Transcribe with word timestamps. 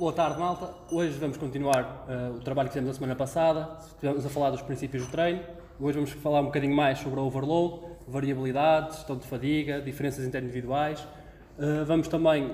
Boa 0.00 0.14
tarde, 0.14 0.40
malta. 0.40 0.70
Hoje 0.90 1.18
vamos 1.18 1.36
continuar 1.36 2.06
uh, 2.08 2.36
o 2.36 2.40
trabalho 2.40 2.70
que 2.70 2.72
fizemos 2.72 2.90
a 2.90 2.94
semana 2.94 3.14
passada. 3.14 3.68
Estivemos 3.86 4.24
a 4.24 4.30
falar 4.30 4.48
dos 4.48 4.62
princípios 4.62 5.04
do 5.04 5.10
treino. 5.10 5.42
Hoje 5.78 5.96
vamos 5.96 6.10
falar 6.12 6.40
um 6.40 6.46
bocadinho 6.46 6.74
mais 6.74 7.00
sobre 7.00 7.20
o 7.20 7.24
overload, 7.24 7.82
variabilidade, 8.08 8.94
gestão 8.94 9.18
de 9.18 9.26
fadiga, 9.26 9.78
diferenças 9.82 10.24
interindividuais. 10.24 11.00
Uh, 11.58 11.84
vamos 11.84 12.08
também, 12.08 12.50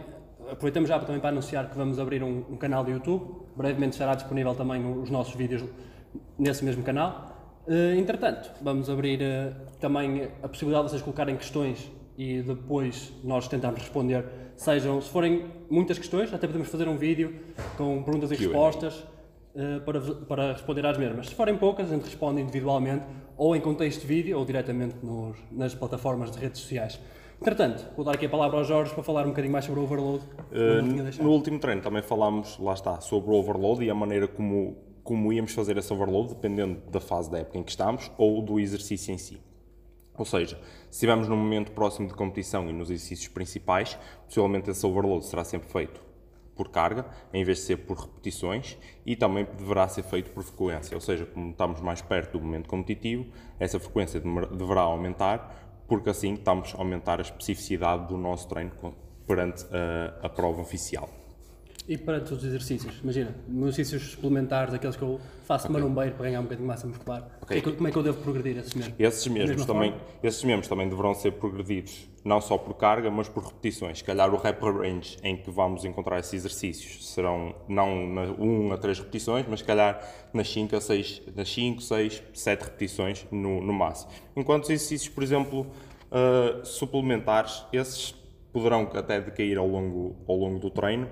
aproveitamos 0.51 0.89
já 0.89 0.99
também 0.99 1.21
para 1.21 1.29
anunciar 1.29 1.71
que 1.71 1.77
vamos 1.77 2.01
abrir 2.01 2.21
um, 2.21 2.45
um, 2.51 2.57
canal 2.57 2.85
de 2.85 2.91
YouTube. 2.91 3.37
Brevemente 3.55 3.93
estará 3.93 4.17
disponível 4.17 4.53
também 4.53 4.85
os 5.01 5.09
nossos 5.09 5.37
vídeos 5.37 5.63
nesse 6.37 6.65
mesmo 6.65 6.83
canal. 6.83 7.63
Uh, 7.69 7.97
entretanto, 7.97 8.51
vamos 8.61 8.91
abrir 8.91 9.21
também 9.79 10.29
a 10.43 10.49
possibilidade 10.49 10.87
de 10.87 10.91
vocês 10.91 11.03
colocarem 11.03 11.37
questões 11.37 11.93
e 12.17 12.41
depois 12.43 13.13
nós 13.23 13.47
tentarmos 13.49 13.81
responder. 13.81 14.25
Sejam, 14.57 15.01
se 15.01 15.11
forem 15.11 15.45
muitas 15.69 15.99
questões, 15.99 16.33
até 16.33 16.47
podemos 16.47 16.69
fazer 16.69 16.89
um 16.89 16.97
vídeo 16.97 17.35
com 17.77 18.03
perguntas 18.03 18.31
e 18.31 18.35
respostas 18.35 18.95
uh, 19.55 19.81
para, 19.85 20.01
para 20.01 20.53
responder 20.53 20.87
às 20.87 20.97
mesmas. 20.97 21.29
Se 21.29 21.35
forem 21.35 21.57
poucas, 21.57 21.91
a 21.91 21.95
gente 21.95 22.05
responde 22.05 22.41
individualmente, 22.41 23.05
ou 23.37 23.55
em 23.55 23.61
contexto 23.61 24.01
de 24.01 24.07
vídeo, 24.07 24.39
ou 24.39 24.45
diretamente 24.45 24.97
nos, 25.03 25.37
nas 25.53 25.75
plataformas 25.75 26.31
de 26.31 26.39
redes 26.39 26.61
sociais. 26.61 26.99
Entretanto, 27.39 27.87
vou 27.95 28.03
dar 28.03 28.15
aqui 28.15 28.25
a 28.25 28.29
palavra 28.31 28.57
ao 28.57 28.65
Jorge 28.65 28.95
para 28.95 29.03
falar 29.03 29.25
um 29.27 29.29
bocadinho 29.29 29.53
mais 29.53 29.67
sobre 29.67 29.81
o 29.81 29.83
overload. 29.85 30.25
Uh, 30.51 31.23
no 31.23 31.31
último 31.31 31.59
treino 31.59 31.83
também 31.83 32.01
falámos, 32.01 32.59
lá 32.59 32.73
está, 32.73 32.99
sobre 33.03 33.31
o 33.31 33.35
overload 33.35 33.85
e 33.85 33.91
a 33.91 33.95
maneira 33.95 34.27
como, 34.27 34.79
como 35.05 35.31
íamos 35.31 35.53
fazer 35.53 35.77
esse 35.77 35.93
overload, 35.93 36.31
dependendo 36.31 36.81
da 36.91 36.99
fase 36.99 37.31
da 37.31 37.39
época 37.39 37.59
em 37.59 37.63
que 37.63 37.71
estamos 37.71 38.11
ou 38.17 38.41
do 38.41 38.59
exercício 38.59 39.13
em 39.13 39.19
si. 39.19 39.39
Ou 40.17 40.25
seja, 40.25 40.59
se 40.91 40.97
estivermos 40.97 41.29
num 41.29 41.37
momento 41.37 41.73
próximo 41.73 42.09
de 42.09 42.15
competição 42.15 42.69
e 42.69 42.73
nos 42.73 42.91
exercícios 42.91 43.29
principais, 43.29 43.99
possivelmente 44.25 44.71
esse 44.71 44.87
overload 44.87 45.25
será 45.27 45.45
sempre 45.45 45.69
feito 45.69 46.01
por 46.55 46.71
carga, 46.71 47.05
em 47.33 47.45
vez 47.45 47.59
de 47.59 47.65
ser 47.65 47.77
por 47.77 47.99
repetições, 47.99 48.79
e 49.05 49.15
também 49.15 49.47
deverá 49.59 49.87
ser 49.89 50.03
feito 50.03 50.31
por 50.31 50.43
frequência. 50.43 50.95
Ou 50.97 51.01
seja, 51.01 51.27
como 51.27 51.51
estamos 51.51 51.81
mais 51.81 52.01
perto 52.01 52.39
do 52.39 52.45
momento 52.45 52.69
competitivo, 52.69 53.27
essa 53.61 53.79
frequência 53.79 54.21
deverá 54.21 54.81
aumentar, 54.81 55.85
porque 55.87 56.09
assim 56.09 56.33
estamos 56.35 56.75
a 56.75 56.79
aumentar 56.79 57.19
a 57.19 57.23
especificidade 57.23 58.09
do 58.09 58.17
nosso 58.17 58.49
treino 58.49 58.73
perante 59.27 59.65
a, 59.71 60.27
a 60.27 60.29
prova 60.29 60.63
oficial. 60.63 61.09
E 61.89 61.97
para 61.97 62.19
os 62.19 62.45
exercícios, 62.45 62.99
imagina, 63.01 63.33
exercícios 63.49 64.11
suplementares, 64.11 64.75
aqueles 64.75 64.97
que 64.97 65.03
eu 65.03 65.21
faço 65.45 65.69
okay. 65.69 65.81
marombeiro 65.81 66.17
para 66.17 66.27
ganhar 66.27 66.41
um 66.41 66.43
bocadinho 66.43 66.67
de 66.67 66.69
massa 66.69 66.87
muscular, 66.87 67.39
okay. 67.41 67.63
como 67.63 67.87
é 67.87 67.93
que 67.93 67.97
eu 67.97 68.03
devo 68.03 68.21
progredir 68.23 68.59
esses 68.59 68.75
mesmos? 68.75 68.95
Esses 68.99 69.27
mesmos, 69.29 69.65
também, 69.65 69.95
esses 70.21 70.43
mesmos 70.43 70.67
também 70.67 70.89
deverão 70.89 71.15
ser 71.15 71.33
progredidos 71.33 72.09
não 72.25 72.41
só 72.41 72.59
por 72.59 72.75
carga, 72.75 73.09
mas 73.09 73.29
por 73.29 73.45
repetições. 73.45 73.99
Se 73.99 74.05
calhar 74.05 74.35
o 74.35 74.37
rep 74.37 74.61
range 74.61 75.17
em 75.23 75.37
que 75.37 75.49
vamos 75.49 75.85
encontrar 75.85 76.19
esses 76.19 76.35
exercícios 76.35 77.09
serão 77.09 77.55
não 77.69 78.05
na 78.09 78.23
1 78.23 78.73
a 78.73 78.79
3 78.79 78.99
repetições, 78.99 79.47
mas 79.49 79.61
se 79.61 79.65
calhar 79.65 80.01
nas 80.33 80.53
5 80.53 80.75
a 80.75 80.81
6, 80.81 81.23
nas 81.37 81.49
5, 81.49 81.81
6, 81.81 82.23
7 82.35 82.65
repetições 82.65 83.27
no, 83.31 83.61
no 83.61 83.73
máximo. 83.73 84.11
Enquanto 84.35 84.65
os 84.65 84.71
exercícios, 84.71 85.09
por 85.09 85.23
exemplo, 85.23 85.61
uh, 86.11 86.67
suplementares, 86.67 87.65
esses 87.73 88.13
poderão 88.53 88.91
até 88.95 89.21
decair 89.21 89.59
ao 89.59 89.69
longo, 89.69 90.17
ao 90.27 90.35
longo 90.35 90.59
do 90.59 90.71
treino, 90.71 91.09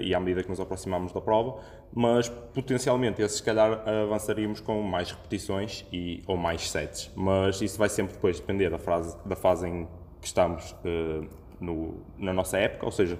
e 0.00 0.14
à 0.14 0.20
medida 0.20 0.42
que 0.42 0.48
nos 0.48 0.60
aproximamos 0.60 1.12
da 1.12 1.20
prova, 1.20 1.60
mas 1.92 2.28
potencialmente 2.28 3.22
esses 3.22 3.36
se 3.36 3.42
calhar 3.42 3.82
avançaríamos 3.86 4.60
com 4.60 4.82
mais 4.82 5.10
repetições 5.10 5.84
e, 5.92 6.22
ou 6.26 6.36
mais 6.36 6.70
sets, 6.70 7.10
mas 7.14 7.60
isso 7.60 7.78
vai 7.78 7.88
sempre 7.88 8.14
depois 8.14 8.40
depender 8.40 8.70
da, 8.70 8.78
frase, 8.78 9.16
da 9.24 9.36
fase 9.36 9.68
em 9.68 9.88
que 10.20 10.26
estamos 10.26 10.72
uh, 10.72 11.26
no, 11.60 12.02
na 12.18 12.32
nossa 12.32 12.58
época, 12.58 12.86
ou 12.86 12.92
seja, 12.92 13.18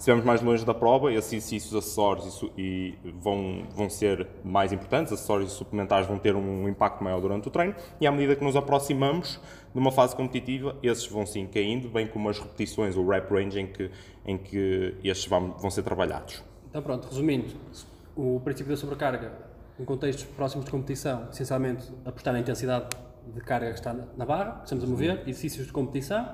se 0.00 0.04
estivermos 0.04 0.24
mais 0.24 0.40
longe 0.40 0.64
da 0.64 0.72
prova, 0.72 1.12
esses 1.12 1.30
exercícios 1.30 1.74
acessórios 1.74 2.42
e, 2.56 2.94
e 3.04 3.10
vão, 3.20 3.66
vão 3.70 3.90
ser 3.90 4.26
mais 4.42 4.72
importantes, 4.72 5.12
acessórios 5.12 5.52
suplementares 5.52 6.06
vão 6.06 6.18
ter 6.18 6.34
um 6.34 6.66
impacto 6.66 7.04
maior 7.04 7.20
durante 7.20 7.48
o 7.48 7.50
treino, 7.50 7.74
e 8.00 8.06
à 8.06 8.10
medida 8.10 8.34
que 8.34 8.42
nos 8.42 8.56
aproximamos 8.56 9.38
de 9.74 9.78
uma 9.78 9.92
fase 9.92 10.16
competitiva, 10.16 10.74
esses 10.82 11.06
vão 11.06 11.26
sim 11.26 11.46
caindo, 11.46 11.90
bem 11.90 12.06
como 12.06 12.30
as 12.30 12.38
repetições, 12.38 12.96
o 12.96 13.06
rep 13.06 13.30
range 13.30 13.60
em 13.60 13.66
que, 13.66 13.90
em 14.24 14.38
que 14.38 14.96
estes 15.04 15.28
vão, 15.28 15.52
vão 15.58 15.70
ser 15.70 15.82
trabalhados. 15.82 16.42
Então 16.70 16.80
pronto, 16.80 17.06
resumindo, 17.06 17.54
o 18.16 18.40
princípio 18.40 18.70
da 18.70 18.78
sobrecarga, 18.78 19.34
em 19.78 19.84
contextos 19.84 20.24
próximos 20.24 20.64
de 20.64 20.70
competição, 20.70 21.28
essencialmente 21.30 21.92
apostar 22.06 22.32
na 22.32 22.40
intensidade 22.40 22.86
de 23.34 23.40
carga 23.42 23.68
que 23.68 23.78
está 23.78 23.92
na 23.92 24.24
barra, 24.24 24.60
que 24.60 24.64
estamos 24.64 24.82
a 24.82 24.86
mover, 24.86 25.20
exercícios 25.26 25.66
de 25.66 25.72
competição, 25.74 26.26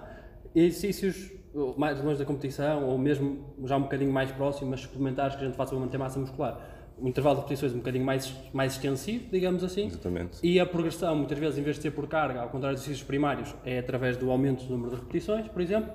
exercícios 0.55 1.33
mais 1.77 2.03
longe 2.03 2.19
da 2.19 2.25
competição, 2.25 2.85
ou 2.85 2.99
mesmo 2.99 3.55
já 3.65 3.77
um 3.77 3.83
bocadinho 3.83 4.13
mais 4.13 4.31
próximo, 4.31 4.71
mas 4.71 4.81
suplementares 4.81 5.37
que 5.37 5.43
a 5.43 5.47
gente 5.47 5.57
faça 5.57 5.71
para 5.71 5.81
manter 5.81 5.99
massa 5.99 6.19
muscular. 6.19 6.61
Um 6.99 7.09
intervalo 7.09 7.37
de 7.37 7.43
repetições 7.43 7.73
um 7.73 7.79
bocadinho 7.79 8.05
mais, 8.05 8.35
mais 8.53 8.73
extensivo, 8.73 9.27
digamos 9.31 9.63
assim. 9.63 9.87
Exatamente. 9.87 10.39
E 10.43 10.59
a 10.59 10.67
progressão, 10.67 11.15
muitas 11.15 11.39
vezes, 11.39 11.59
em 11.59 11.63
vez 11.63 11.77
de 11.77 11.83
ser 11.83 11.91
por 11.91 12.07
carga, 12.09 12.41
ao 12.41 12.49
contrário 12.49 12.75
dos 12.77 12.85
exercícios 12.85 13.07
primários, 13.07 13.55
é 13.65 13.79
através 13.79 14.17
do 14.17 14.31
aumento 14.31 14.65
do 14.65 14.73
número 14.73 14.91
de 14.91 14.97
repetições, 14.97 15.47
por 15.49 15.61
exemplo. 15.61 15.93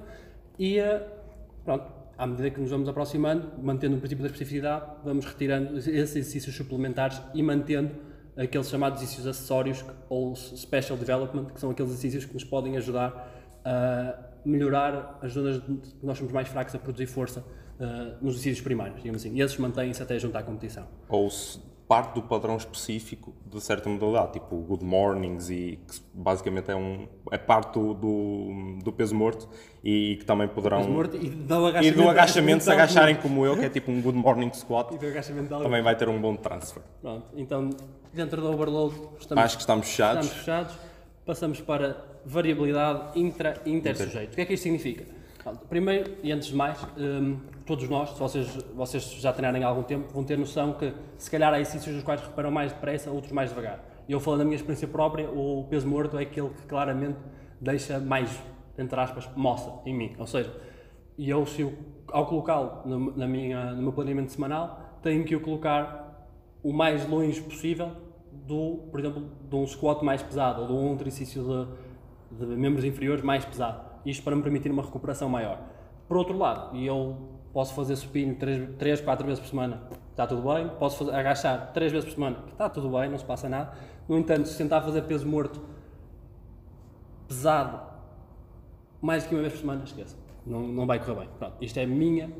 E, 0.59 0.77
eh, 0.77 1.07
pronto, 1.66 1.85
à 2.17 2.28
medida 2.28 2.51
que 2.51 2.59
nos 2.59 2.69
vamos 2.69 2.88
aproximando, 2.88 3.51
mantendo 3.61 3.95
o 3.95 3.99
princípio 3.99 4.22
da 4.23 4.28
especificidade, 4.28 4.85
vamos 5.03 5.25
retirando 5.25 5.78
esses 5.78 5.88
exercícios 5.88 6.55
suplementares 6.55 7.19
e 7.33 7.41
mantendo 7.41 7.95
aqueles 8.38 8.69
chamados 8.69 8.99
exercícios 8.99 9.28
acessórios 9.28 9.83
ou 10.07 10.35
special 10.35 10.97
development, 10.97 11.45
que 11.45 11.59
são 11.59 11.72
aqueles 11.72 11.91
exercícios 11.91 12.25
que 12.25 12.33
nos 12.33 12.43
podem 12.43 12.78
ajudar 12.78 13.28
a 13.66 14.31
melhorar 14.46 15.19
as 15.22 15.34
zonas 15.34 15.59
que 15.59 16.06
nós 16.06 16.18
somos 16.18 16.34
mais 16.34 16.47
fracos 16.47 16.74
a 16.75 16.79
produzir 16.79 17.07
força 17.07 17.40
uh, 17.79 18.18
nos 18.22 18.35
exercícios 18.35 18.62
primários, 18.62 18.97
digamos 18.97 19.22
assim. 19.22 19.35
E 19.35 19.41
esses 19.41 19.57
mantêm-se 19.57 20.02
até 20.02 20.18
juntar 20.19 20.40
à 20.40 20.44
competição. 20.44 20.88
Ou 21.09 21.29
se 21.29 21.59
parte 21.91 22.13
do 22.13 22.22
padrão 22.22 22.56
específico 22.56 23.34
de 23.46 23.59
certa 23.59 23.90
modalidade, 23.90 24.31
tipo 24.31 24.56
good 24.56 24.81
mornings 24.81 25.50
e 25.50 25.78
que 25.85 26.02
basicamente 26.13 26.72
é 26.72 26.75
um 26.75 27.06
é 27.29 27.38
parte 27.38 27.74
do, 27.74 27.94
do, 28.81 28.94
peso 28.94 29.13
morto 29.13 29.50
e 29.84 30.16
que 30.16 30.24
também 30.24 30.47
poderão 30.47 30.90
morto 30.90 31.18
e 31.18 31.29
do 31.29 31.66
agachamento, 31.66 32.00
e 32.00 32.02
do 32.02 32.09
agachamento 32.09 32.63
se 32.63 32.72
agacharem 32.72 33.16
como 33.16 33.46
eu, 33.46 33.58
que 33.58 33.66
é 33.66 33.69
tipo 33.69 33.91
um 33.91 34.02
good 34.02 34.18
morning 34.18 34.53
squat, 34.53 34.97
também 35.62 35.81
vai 35.81 35.94
ter 35.94 36.08
um 36.08 36.22
bom 36.22 36.34
transfer. 36.38 36.81
Pronto, 37.02 37.28
então 37.35 37.69
dentro 38.13 38.40
do 38.40 38.50
overload 38.50 38.96
estamos, 39.19 39.44
acho 39.44 39.58
que 39.58 39.62
estamos 39.63 39.88
fechados. 39.88 40.25
Estamos 40.28 40.46
fechados. 40.46 40.73
Passamos 41.25 41.59
para 41.59 42.10
variabilidade 42.26 43.20
intra 43.20 43.62
intersujeito. 43.66 44.34
O 44.34 44.36
que 44.36 44.42
é 44.42 44.46
que 44.46 44.54
isto 44.54 44.64
significa? 44.64 45.06
Primeiro, 45.68 46.18
e 46.22 46.32
antes 46.32 46.50
de 46.50 46.56
mais, 46.56 46.78
um, 46.98 47.38
todos 47.66 47.90
nós, 47.90 48.12
se 48.12 48.20
vocês, 48.20 48.48
vocês 48.76 49.04
já 49.14 49.34
treinarem 49.34 49.64
há 49.64 49.68
algum 49.68 49.82
tempo, 49.82 50.14
vão 50.14 50.24
ter 50.24 50.38
noção 50.38 50.74
que 50.74 50.94
se 51.18 51.32
calhar 51.32 51.52
há 51.52 51.59
exercícios 51.59 51.96
dos 51.96 52.04
quais 52.04 52.22
reparam 52.22 52.52
mais 52.52 52.72
depressa, 52.72 53.09
outros 53.09 53.32
mais 53.32 53.50
devagar. 53.50 53.84
Eu 54.08 54.20
falando 54.20 54.40
da 54.40 54.46
minha 54.46 54.56
experiência 54.56 54.88
própria, 54.88 55.30
o 55.30 55.66
peso 55.70 55.88
morto 55.88 56.18
é 56.18 56.24
aquele 56.24 56.50
que 56.50 56.68
claramente 56.68 57.18
deixa 57.59 58.00
mais, 58.00 58.40
entre 58.78 59.00
aspas, 59.00 59.28
moça 59.36 59.74
em 59.86 59.96
mim. 59.96 60.16
Ou 60.20 60.28
seja, 60.28 60.53
e 61.18 61.30
eu, 61.30 61.46
se 61.46 61.62
eu, 61.62 61.74
ao 62.08 62.28
colocá-lo 62.28 62.82
no, 62.86 63.18
na 63.18 63.28
minha, 63.28 63.74
no 63.74 63.82
meu 63.82 63.94
planeamento 63.94 64.32
semanal, 64.32 65.00
tenho 65.02 65.24
que 65.24 65.36
o 65.36 65.40
colocar 65.40 66.28
o 66.62 66.72
mais 66.72 67.08
longe 67.08 67.42
possível 67.42 67.92
do, 68.32 68.88
por 68.92 69.00
exemplo, 69.00 69.28
de 69.50 69.56
um 69.56 69.66
squat 69.66 70.03
mais 70.03 70.22
pesado 70.22 70.62
ou 70.62 70.68
de 70.68 70.74
um 70.74 70.94
exercício 70.96 71.44
de 71.44 71.91
de 72.31 72.46
membros 72.46 72.84
inferiores 72.86 73.24
mais 73.24 73.46
pesado. 73.46 73.81
Isto 74.06 74.24
para 74.24 74.36
me 74.36 74.42
permitir 74.42 74.72
uma 74.72 74.84
recuperação 74.84 75.30
maior. 75.30 75.59
Por 76.08 76.18
outro 76.18 76.38
lado, 76.38 76.75
e 76.75 76.86
eu 76.86 77.18
posso 77.53 77.74
fazer 77.74 77.96
supino 77.96 78.36
3, 78.36 79.02
4 79.02 79.25
vezes 79.25 79.40
por 79.40 79.50
semana, 79.50 79.84
está 80.09 80.25
tudo 80.25 80.41
bem. 80.53 80.70
Posso 80.80 81.00
fazer, 81.00 81.16
agachar 81.16 81.72
3 81.74 81.91
vezes 81.91 82.09
por 82.09 82.16
semana, 82.16 82.38
está 82.50 82.70
tudo 82.70 82.90
bem, 82.90 83.09
não 83.09 83.18
se 83.18 83.25
passa 83.25 83.47
nada. 83.47 83.74
No 84.08 84.18
entanto, 84.18 84.47
se 84.47 84.58
tentar 84.58 84.81
fazer 84.81 85.03
peso 85.03 85.28
morto 85.28 85.62
pesado 87.28 87.80
mais 89.02 89.24
do 89.24 89.30
que 89.30 89.36
uma 89.36 89.41
vez 89.41 89.53
por 89.53 89.59
semana, 89.59 89.84
esqueça. 89.84 90.18
Não, 90.46 90.68
não 90.68 90.86
vai 90.86 91.00
correr 91.00 91.20
bem. 91.22 91.30
Pronto, 91.38 91.56
isto 91.62 91.78
é 91.78 91.86
minha 91.86 92.31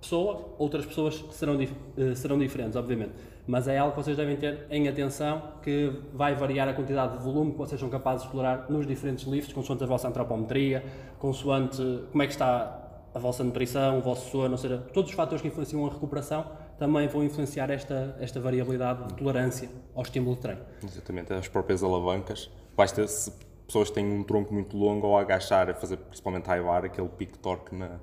pessoa, 0.00 0.54
outras 0.58 0.86
pessoas 0.86 1.24
serão, 1.30 1.56
uh, 1.56 2.16
serão 2.16 2.38
diferentes, 2.38 2.76
obviamente. 2.76 3.12
Mas 3.46 3.68
é 3.68 3.78
algo 3.78 3.94
que 3.94 4.02
vocês 4.02 4.16
devem 4.16 4.36
ter 4.36 4.66
em 4.70 4.88
atenção, 4.88 5.42
que 5.62 5.92
vai 6.12 6.34
variar 6.34 6.68
a 6.68 6.72
quantidade 6.72 7.18
de 7.18 7.24
volume 7.24 7.52
que 7.52 7.58
vocês 7.58 7.80
são 7.80 7.88
capazes 7.88 8.22
de 8.22 8.28
explorar 8.28 8.66
nos 8.70 8.86
diferentes 8.86 9.26
lifts, 9.26 9.52
consoante 9.52 9.82
a 9.82 9.86
vossa 9.86 10.08
antropometria, 10.08 10.84
consoante 11.18 11.82
como 12.10 12.22
é 12.22 12.26
que 12.26 12.32
está 12.32 12.80
a 13.12 13.18
vossa 13.18 13.42
nutrição, 13.42 13.98
o 13.98 14.00
vosso 14.00 14.30
sono, 14.30 14.52
ou 14.52 14.58
seja, 14.58 14.78
todos 14.92 15.10
os 15.10 15.16
fatores 15.16 15.42
que 15.42 15.48
influenciam 15.48 15.84
a 15.84 15.90
recuperação 15.90 16.46
também 16.78 17.08
vão 17.08 17.24
influenciar 17.24 17.68
esta, 17.70 18.16
esta 18.20 18.40
variabilidade 18.40 19.08
de 19.08 19.14
tolerância 19.14 19.68
ao 19.94 20.02
estímulo 20.02 20.36
de 20.36 20.42
treino. 20.42 20.60
Exatamente, 20.82 21.32
as 21.32 21.48
próprias 21.48 21.82
alavancas. 21.82 22.50
Basta 22.76 23.06
se 23.06 23.32
pessoas 23.66 23.90
têm 23.90 24.04
um 24.04 24.22
tronco 24.22 24.52
muito 24.52 24.76
longo 24.76 25.06
ou 25.06 25.18
agachar, 25.18 25.68
a 25.70 25.74
fazer 25.74 25.96
principalmente 25.96 26.46
high 26.46 26.62
bar, 26.62 26.84
aquele 26.84 27.08
pico 27.08 27.38
torque 27.38 27.74
na, 27.74 28.00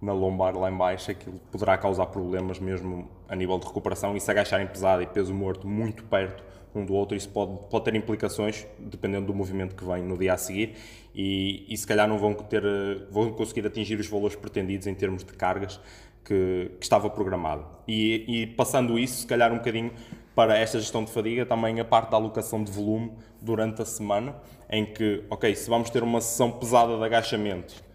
na 0.00 0.12
lombar 0.12 0.56
lá 0.56 0.70
em 0.70 0.76
baixo, 0.76 1.10
aquilo 1.10 1.40
poderá 1.50 1.76
causar 1.78 2.06
problemas 2.06 2.58
mesmo 2.58 3.08
a 3.28 3.34
nível 3.34 3.58
de 3.58 3.66
recuperação 3.66 4.16
e 4.16 4.20
se 4.20 4.30
agacharem 4.30 4.66
pesado 4.66 5.02
e 5.02 5.06
peso 5.06 5.32
morto 5.32 5.66
muito 5.66 6.04
perto 6.04 6.44
um 6.74 6.84
do 6.84 6.92
outro, 6.92 7.16
isso 7.16 7.28
pode, 7.30 7.58
pode 7.70 7.84
ter 7.86 7.94
implicações 7.94 8.66
dependendo 8.78 9.26
do 9.26 9.34
movimento 9.34 9.74
que 9.74 9.84
vem 9.84 10.02
no 10.02 10.18
dia 10.18 10.34
a 10.34 10.36
seguir 10.36 10.74
e, 11.14 11.64
e 11.68 11.76
se 11.76 11.86
calhar 11.86 12.06
não 12.06 12.18
vão, 12.18 12.34
ter, 12.34 12.62
vão 13.10 13.32
conseguir 13.32 13.66
atingir 13.66 13.98
os 13.98 14.06
valores 14.06 14.36
pretendidos 14.36 14.86
em 14.86 14.94
termos 14.94 15.24
de 15.24 15.32
cargas 15.32 15.80
que, 16.22 16.72
que 16.78 16.84
estava 16.84 17.08
programado. 17.08 17.64
E, 17.88 18.24
e, 18.42 18.46
passando 18.48 18.98
isso, 18.98 19.20
se 19.20 19.26
calhar 19.26 19.52
um 19.52 19.56
bocadinho 19.56 19.92
para 20.34 20.58
esta 20.58 20.78
gestão 20.78 21.02
de 21.02 21.10
fadiga, 21.10 21.46
também 21.46 21.80
a 21.80 21.84
parte 21.84 22.10
da 22.10 22.18
alocação 22.18 22.62
de 22.62 22.70
volume 22.70 23.12
durante 23.40 23.80
a 23.80 23.86
semana, 23.86 24.36
em 24.68 24.84
que, 24.84 25.24
ok, 25.30 25.54
se 25.54 25.70
vamos 25.70 25.88
ter 25.88 26.02
uma 26.02 26.20
sessão 26.20 26.50
pesada 26.50 26.96
de 26.98 27.04
agachamento 27.04 27.85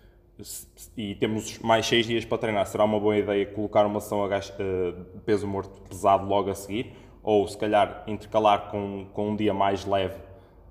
e 0.97 1.15
temos 1.15 1.59
mais 1.59 1.85
seis 1.85 2.05
dias 2.05 2.25
para 2.25 2.37
treinar, 2.37 2.65
será 2.65 2.83
uma 2.83 2.99
boa 2.99 3.17
ideia 3.17 3.45
colocar 3.45 3.85
uma 3.85 3.99
sessão 3.99 4.27
de 4.27 4.33
eh, 4.33 4.93
peso 5.25 5.47
morto 5.47 5.81
pesado 5.89 6.25
logo 6.25 6.49
a 6.49 6.55
seguir? 6.55 6.93
Ou 7.23 7.47
se 7.47 7.57
calhar 7.57 8.03
intercalar 8.07 8.71
com, 8.71 9.05
com 9.13 9.29
um 9.29 9.35
dia 9.35 9.53
mais 9.53 9.85
leve 9.85 10.15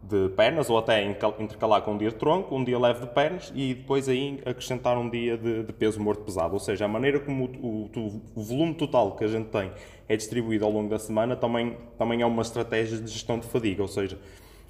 de 0.02 0.31
pernas, 0.31 0.70
ou 0.70 0.78
até 0.78 1.05
intercalar 1.38 1.82
com 1.82 1.93
um 1.93 1.99
dia 1.99 2.08
de 2.08 2.17
tronco, 2.17 2.55
um 2.56 2.64
dia 2.64 2.78
leve 2.78 3.00
de 3.00 3.06
pernas 3.08 3.52
e 3.55 3.75
depois 3.75 4.08
aí 4.08 4.40
acrescentar 4.46 4.96
um 4.96 5.08
dia 5.08 5.37
de, 5.37 5.62
de 5.62 5.72
peso 5.72 6.00
morto 6.00 6.22
pesado. 6.22 6.55
Ou 6.55 6.61
seja, 6.61 6.87
a 6.87 6.88
maneira 6.88 7.20
como 7.20 7.44
o, 7.44 7.90
o, 7.94 8.22
o, 8.34 8.43
volume 8.43 8.75
total 8.75 9.14
que 9.14 9.25
a 9.25 9.28
gente 9.28 9.49
tem 9.49 9.70
é 10.08 10.17
distribuído 10.17 10.64
ao 10.64 10.70
longo 10.70 10.88
da 10.88 10.99
semana 10.99 11.37
também, 11.37 11.76
também 11.99 12.22
é 12.22 12.26
uma 12.26 12.43
estratégia 12.43 12.99
de 12.99 13.11
gestão 13.11 13.38
de 13.38 13.46
fadiga. 13.46 13.82
Ou 13.82 13.88
seja, 13.88 14.19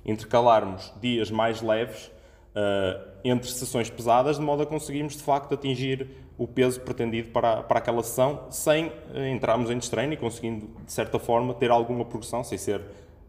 intercalarmos 0.05 0.93
dias 1.01 1.31
mais 1.31 1.63
leves 1.63 2.11
uh, 2.55 3.11
entre 3.25 3.51
sessões 3.51 3.91
pesadas, 3.91 4.37
de 4.37 4.43
modo 4.43 4.63
a 4.63 4.67
conseguirmos 4.67 5.17
de 5.17 5.23
facto 5.23 5.55
atingir 5.55 6.09
o 6.39 6.47
peso 6.47 6.81
pretendido 6.81 7.31
para, 7.31 7.63
para 7.63 7.79
aquela 7.79 8.03
sessão 8.03 8.47
sem 8.51 8.87
uh, 8.87 9.27
entrarmos 9.31 9.71
em 9.71 9.79
destreino 9.79 10.13
e 10.13 10.17
conseguindo, 10.17 10.69
de 10.85 10.93
certa 10.93 11.19
forma, 11.19 11.55
ter 11.55 11.71
alguma 11.71 12.05
progressão, 12.05 12.43
sem 12.43 12.59
ser 12.59 12.81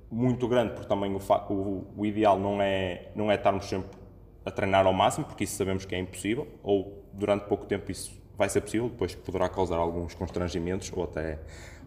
muito 0.10 0.48
grande, 0.48 0.74
porque 0.74 0.88
também 0.88 1.14
o, 1.14 1.20
o, 1.50 1.88
o, 1.98 2.06
ideal 2.06 2.38
não 2.38 2.62
é, 2.62 3.10
não 3.16 3.32
é 3.32 3.36
estarmos 3.36 3.66
sempre 3.66 3.98
a 4.46 4.52
treinar 4.52 4.86
ao 4.86 4.94
máximo, 4.94 5.26
porque 5.26 5.44
isso 5.44 5.56
sabemos 5.56 5.86
que 5.86 5.96
é 5.96 6.00
impossível, 6.00 6.48
ou 6.62 7.06
durante 7.14 7.46
pouco 7.46 7.66
tempo 7.66 7.90
isso 7.92 8.20
vai 8.38 8.50
ser 8.50 8.62
possível, 8.62 8.90
depois 8.90 9.16
poderá 9.16 9.48
causar 9.48 9.78
alguns 9.78 10.14
constrangimentos 10.14 10.92
ou 10.94 11.04
até, 11.04 11.40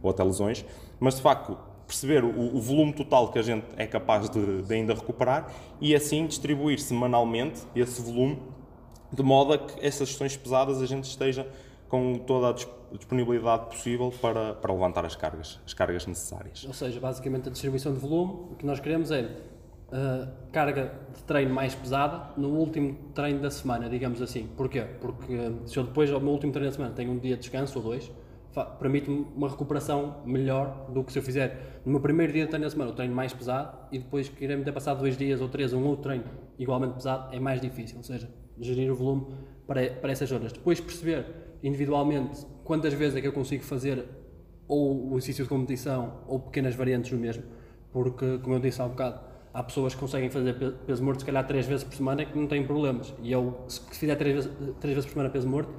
ou 0.03 0.11
até 0.11 0.23
lesões, 0.23 0.65
mas 1.01 1.17
de 1.17 1.23
facto 1.23 1.59
perceber 1.87 2.25
o, 2.25 2.57
o 2.57 2.61
volume 2.61 2.93
total 2.93 3.31
que 3.31 3.39
a 3.39 3.43
gente 3.43 3.67
é 3.77 3.87
capaz 3.87 4.29
de, 4.29 4.63
de 4.63 4.75
ainda 4.75 4.95
recuperar 4.95 5.53
e 5.81 5.95
assim 5.95 6.27
distribuir 6.27 6.81
semanalmente 6.81 7.63
esse 7.75 8.01
volume 8.01 8.39
de 9.13 9.23
modo 9.23 9.53
a 9.53 9.59
que 9.59 9.85
essas 9.85 10.11
sessões 10.11 10.37
pesadas 10.37 10.83
a 10.83 10.87
gente 10.87 11.05
esteja 11.05 11.47
com 11.89 12.19
toda 12.19 12.51
a 12.51 12.97
disponibilidade 12.97 13.67
possível 13.67 14.13
para, 14.21 14.55
para 14.55 14.73
levantar 14.73 15.05
as 15.05 15.15
cargas, 15.15 15.61
as 15.65 15.75
cargas 15.75 16.07
necessárias. 16.07 16.65
Ou 16.67 16.73
seja, 16.73 16.99
basicamente 16.99 17.49
a 17.49 17.53
distribuição 17.53 17.93
de 17.93 18.01
volume, 18.01 18.53
o 18.53 18.57
que 18.57 18.67
nós 18.67 18.81
queremos 18.81 19.11
é 19.11 19.23
uh, 19.23 20.29
carga 20.51 20.93
de 21.15 21.23
treino 21.23 21.55
mais 21.55 21.75
pesada 21.75 22.31
no 22.37 22.49
último 22.49 22.97
treino 23.15 23.41
da 23.41 23.51
semana, 23.51 23.89
digamos 23.89 24.21
assim. 24.21 24.49
Porquê? 24.57 24.83
Porque 25.01 25.53
se 25.67 25.77
eu 25.77 25.85
depois, 25.85 26.11
meu 26.11 26.21
último 26.31 26.53
treino 26.53 26.71
da 26.71 26.75
semana, 26.75 26.95
tenho 26.95 27.13
um 27.13 27.19
dia 27.19 27.37
de 27.37 27.43
descanso 27.43 27.79
ou 27.79 27.85
dois, 27.85 28.11
permite-me 28.63 29.27
uma 29.35 29.49
recuperação 29.49 30.23
melhor 30.25 30.91
do 30.93 31.03
que 31.03 31.13
se 31.13 31.19
eu 31.19 31.23
fizer 31.23 31.81
no 31.85 31.93
meu 31.93 32.01
primeiro 32.01 32.33
dia 32.33 32.45
de 32.45 32.49
treino 32.49 32.65
da 32.65 32.71
semana 32.71 32.91
o 32.91 32.95
treino 32.95 33.15
mais 33.15 33.33
pesado 33.33 33.77
e 33.91 33.99
depois 33.99 34.29
queremos 34.29 34.65
ter 34.65 34.73
passado 34.73 35.01
dois 35.01 35.17
dias 35.17 35.41
ou 35.41 35.49
três 35.49 35.73
um 35.73 35.85
outro 35.85 36.05
treino 36.05 36.25
igualmente 36.59 36.95
pesado, 36.95 37.35
é 37.35 37.41
mais 37.41 37.61
difícil. 37.61 37.97
Ou 37.97 38.03
seja, 38.03 38.29
gerir 38.61 38.91
o 38.93 38.95
volume 38.95 39.27
para, 39.67 39.91
para 39.91 40.13
essas 40.13 40.29
zonas. 40.29 40.53
Depois 40.53 40.81
perceber 40.81 41.27
individualmente 41.63 42.47
quantas 42.63 42.93
vezes 42.93 43.17
é 43.17 43.21
que 43.21 43.27
eu 43.27 43.33
consigo 43.33 43.65
fazer 43.65 44.05
ou 44.69 45.11
o 45.11 45.13
exercício 45.13 45.45
de 45.45 45.51
competição 45.51 46.21
ou 46.27 46.41
pequenas 46.41 46.75
variantes 46.75 47.11
do 47.11 47.19
mesmo, 47.19 47.43
porque, 47.93 48.39
como 48.39 48.55
eu 48.55 48.61
disse 48.61 48.81
há 48.81 48.87
um 48.87 48.91
bocado, 48.91 49.21
há 49.53 49.63
pessoas 49.63 49.95
que 49.95 50.01
conseguem 50.01 50.31
fazer 50.31 50.55
peso 50.87 51.05
morto 51.05 51.21
se 51.21 51.27
calhar 51.27 51.47
três 51.47 51.67
vezes 51.67 51.85
por 51.85 51.95
semana 51.95 52.25
que 52.25 52.37
não 52.37 52.47
têm 52.47 52.67
problemas. 52.67 53.15
E 53.23 53.31
eu, 53.31 53.65
se 53.69 53.81
fizer 53.95 54.17
três 54.17 54.35
vezes, 54.35 54.51
três 54.81 54.95
vezes 54.95 55.07
por 55.07 55.13
semana 55.13 55.31
peso 55.31 55.49
morto, 55.49 55.73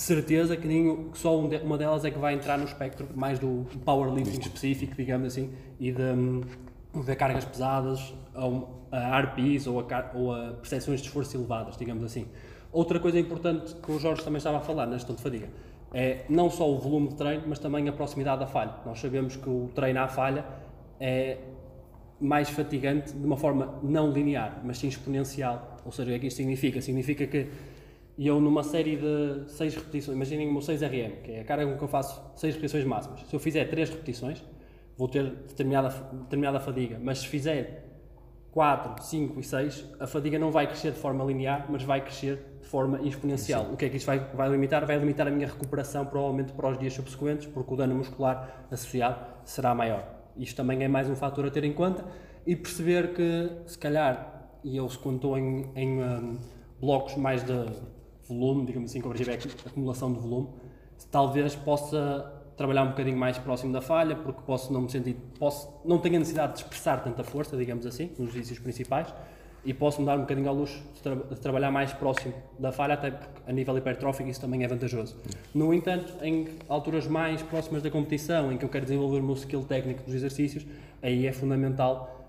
de 0.00 0.06
certeza 0.06 0.56
que, 0.56 0.66
que 0.66 1.18
só 1.18 1.38
uma 1.38 1.76
delas 1.76 2.06
é 2.06 2.10
que 2.10 2.18
vai 2.18 2.32
entrar 2.32 2.56
no 2.56 2.64
espectro 2.64 3.06
mais 3.14 3.38
do 3.38 3.66
powerlifting 3.84 4.40
específico, 4.40 4.94
digamos 4.96 5.26
assim, 5.26 5.50
e 5.78 5.92
de, 5.92 7.04
de 7.04 7.16
cargas 7.16 7.44
pesadas, 7.44 8.14
ou 8.34 8.86
a 8.90 9.20
RPs 9.20 9.66
ou 9.66 9.78
a, 9.78 10.10
ou 10.14 10.34
a 10.34 10.52
percepções 10.54 11.02
de 11.02 11.06
esforço 11.06 11.36
elevadas, 11.36 11.76
digamos 11.76 12.02
assim. 12.02 12.26
Outra 12.72 12.98
coisa 12.98 13.20
importante 13.20 13.74
que 13.74 13.92
o 13.92 13.98
Jorge 13.98 14.24
também 14.24 14.38
estava 14.38 14.56
a 14.56 14.60
falar 14.60 14.86
na 14.86 14.94
gestão 14.94 15.14
de 15.14 15.20
fadiga 15.20 15.50
é 15.92 16.24
não 16.30 16.48
só 16.48 16.66
o 16.66 16.78
volume 16.78 17.08
de 17.08 17.16
treino, 17.16 17.42
mas 17.46 17.58
também 17.58 17.86
a 17.86 17.92
proximidade 17.92 18.40
da 18.40 18.46
falha. 18.46 18.76
Nós 18.86 18.98
sabemos 18.98 19.36
que 19.36 19.50
o 19.50 19.68
treino 19.74 20.00
à 20.00 20.08
falha 20.08 20.46
é 20.98 21.36
mais 22.18 22.48
fatigante 22.48 23.12
de 23.12 23.26
uma 23.26 23.36
forma 23.36 23.78
não 23.82 24.10
linear, 24.10 24.62
mas 24.64 24.78
sim 24.78 24.88
exponencial. 24.88 25.76
Ou 25.84 25.92
seja, 25.92 26.08
o 26.08 26.12
que 26.12 26.16
é 26.16 26.18
que 26.20 26.26
isto 26.28 26.38
significa? 26.38 26.80
Significa 26.80 27.26
que 27.26 27.50
eu 28.26 28.40
numa 28.40 28.62
série 28.62 28.96
de 28.96 29.50
6 29.50 29.76
repetições, 29.76 30.14
imaginem 30.14 30.48
o 30.48 30.52
meu 30.52 30.60
6RM, 30.60 31.22
que 31.22 31.32
é 31.32 31.40
a 31.40 31.44
carga 31.44 31.66
com 31.66 31.78
que 31.78 31.84
eu 31.84 31.88
faço 31.88 32.22
6 32.36 32.54
repetições 32.54 32.84
máximas. 32.84 33.20
Se 33.22 33.34
eu 33.34 33.40
fizer 33.40 33.64
3 33.64 33.88
repetições, 33.90 34.44
vou 34.96 35.08
ter 35.08 35.24
determinada, 35.24 35.88
determinada 35.88 36.60
fadiga, 36.60 36.98
mas 37.02 37.20
se 37.20 37.28
fizer 37.28 37.90
4, 38.52 39.02
5 39.02 39.40
e 39.40 39.42
6, 39.42 39.86
a 40.00 40.06
fadiga 40.06 40.38
não 40.38 40.50
vai 40.50 40.66
crescer 40.66 40.92
de 40.92 40.98
forma 40.98 41.24
linear, 41.24 41.66
mas 41.70 41.82
vai 41.82 42.00
crescer 42.00 42.58
de 42.60 42.66
forma 42.66 43.00
exponencial. 43.02 43.64
Sim. 43.64 43.72
O 43.72 43.76
que 43.76 43.84
é 43.84 43.88
que 43.88 43.96
isto 43.96 44.06
vai, 44.06 44.18
vai 44.18 44.50
limitar? 44.50 44.84
Vai 44.84 44.98
limitar 44.98 45.26
a 45.26 45.30
minha 45.30 45.46
recuperação 45.46 46.04
provavelmente 46.04 46.52
para 46.52 46.68
os 46.68 46.78
dias 46.78 46.92
subsequentes, 46.92 47.46
porque 47.46 47.72
o 47.72 47.76
dano 47.76 47.94
muscular 47.94 48.66
associado 48.70 49.24
será 49.44 49.74
maior. 49.74 50.04
Isto 50.36 50.56
também 50.56 50.82
é 50.82 50.88
mais 50.88 51.08
um 51.08 51.16
fator 51.16 51.46
a 51.46 51.50
ter 51.50 51.64
em 51.64 51.72
conta 51.72 52.04
e 52.46 52.56
perceber 52.56 53.14
que, 53.14 53.50
se 53.66 53.78
calhar, 53.78 54.50
e 54.64 54.76
eu 54.76 54.88
quando 55.02 55.16
estou 55.16 55.38
em, 55.38 55.70
em 55.74 56.02
um, 56.02 56.38
blocos 56.80 57.16
mais 57.16 57.44
de 57.44 57.52
volume, 58.34 58.66
digamos 58.66 58.90
assim, 58.90 59.02
objetivo 59.02 59.30
é 59.30 59.34
a 59.34 59.68
acumulação 59.68 60.12
de 60.12 60.18
volume, 60.18 60.48
talvez 61.10 61.54
possa 61.54 62.40
trabalhar 62.56 62.82
um 62.82 62.88
bocadinho 62.88 63.16
mais 63.16 63.38
próximo 63.38 63.72
da 63.72 63.80
falha, 63.80 64.14
porque 64.14 64.42
posso 64.46 64.72
não 64.72 64.82
me 64.82 64.90
sentir, 64.90 65.16
posso, 65.38 65.68
não 65.84 65.98
tenho 65.98 66.16
a 66.16 66.18
necessidade 66.18 66.54
de 66.54 66.58
expressar 66.60 67.02
tanta 67.02 67.24
força, 67.24 67.56
digamos 67.56 67.86
assim, 67.86 68.10
nos 68.18 68.30
exercícios 68.30 68.58
principais, 68.58 69.08
e 69.64 69.72
posso 69.72 70.00
me 70.00 70.06
dar 70.06 70.16
um 70.16 70.20
bocadinho 70.20 70.48
à 70.48 70.52
luz 70.52 70.70
de, 70.94 71.02
tra 71.02 71.14
de, 71.14 71.40
trabalhar 71.40 71.70
mais 71.70 71.92
próximo 71.92 72.34
da 72.58 72.70
falha, 72.70 72.94
até 72.94 73.10
porque 73.10 73.40
a 73.46 73.52
nível 73.52 73.76
hipertrófico 73.76 74.28
isso 74.28 74.40
também 74.40 74.62
é 74.62 74.68
vantajoso. 74.68 75.16
No 75.54 75.72
entanto, 75.72 76.12
em 76.22 76.48
alturas 76.68 77.06
mais 77.06 77.42
próximas 77.42 77.82
da 77.82 77.90
competição, 77.90 78.52
em 78.52 78.58
que 78.58 78.64
eu 78.64 78.68
quero 78.68 78.84
desenvolver 78.84 79.20
o 79.20 79.22
meu 79.22 79.34
skill 79.34 79.62
técnico 79.64 80.02
dos 80.02 80.14
exercícios, 80.14 80.66
aí 81.02 81.26
é 81.26 81.32
fundamental 81.32 82.26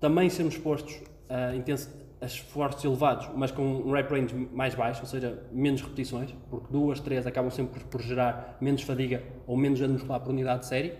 também 0.00 0.28
sermos 0.28 0.54
expostos 0.54 0.98
a, 1.28 1.50
a 1.50 1.56
esforços 2.24 2.84
elevados, 2.84 3.28
mas 3.34 3.50
com 3.50 3.62
um 3.62 3.90
rep 3.92 4.10
range 4.10 4.34
mais 4.52 4.74
baixo, 4.74 5.00
ou 5.00 5.06
seja, 5.06 5.42
menos 5.50 5.80
repetições, 5.82 6.34
porque 6.48 6.66
duas, 6.70 7.00
três 7.00 7.26
acabam 7.26 7.50
sempre 7.50 7.82
por, 7.84 8.00
gerar 8.00 8.56
menos 8.60 8.82
fadiga 8.82 9.22
ou 9.46 9.56
menos 9.56 9.80
dano 9.80 9.94
muscular 9.94 10.20
por 10.20 10.30
unidade 10.30 10.60
de 10.60 10.66
série, 10.66 10.94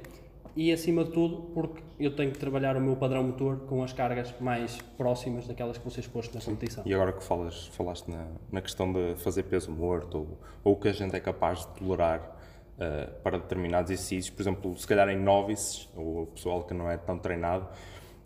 e 0.55 0.71
acima 0.71 1.05
de 1.05 1.11
tudo 1.13 1.51
porque 1.55 1.83
eu 1.99 2.15
tenho 2.15 2.31
que 2.31 2.39
trabalhar 2.39 2.77
o 2.77 2.81
meu 2.81 2.97
padrão 2.97 3.23
motor 3.23 3.61
com 3.61 3.83
as 3.83 3.93
cargas 3.93 4.35
mais 4.39 4.79
próximas 4.99 5.47
daquelas 5.47 5.79
que 5.79 5.85
vocês 5.85 6.05
exposto 6.05 6.35
na 6.35 6.41
competição. 6.41 6.85
E 6.87 6.93
agora 6.93 7.13
que 7.13 7.25
falas, 7.25 7.69
falaste 7.69 8.11
na, 8.11 8.27
na 8.51 8.61
questão 8.61 8.93
de 8.93 9.15
fazer 9.17 9.45
peso 9.45 9.71
morto 9.71 10.19
ou, 10.19 10.39
ou 10.63 10.73
o 10.75 10.77
que 10.77 10.89
a 10.89 10.93
gente 10.93 11.17
é 11.17 11.21
capaz 11.21 11.61
de 11.61 11.69
tolerar 11.69 12.21
uh, 12.77 13.23
para 13.23 13.39
determinados 13.39 13.91
exercícios, 13.91 14.35
por 14.35 14.43
exemplo, 14.43 14.77
se 14.77 14.87
calhar 14.87 15.09
em 15.09 15.19
novices 15.19 15.89
ou 15.97 16.27
pessoal 16.27 16.65
que 16.65 16.75
não 16.75 16.91
é 16.91 16.99
tão 16.99 17.19
treinado, 17.19 17.69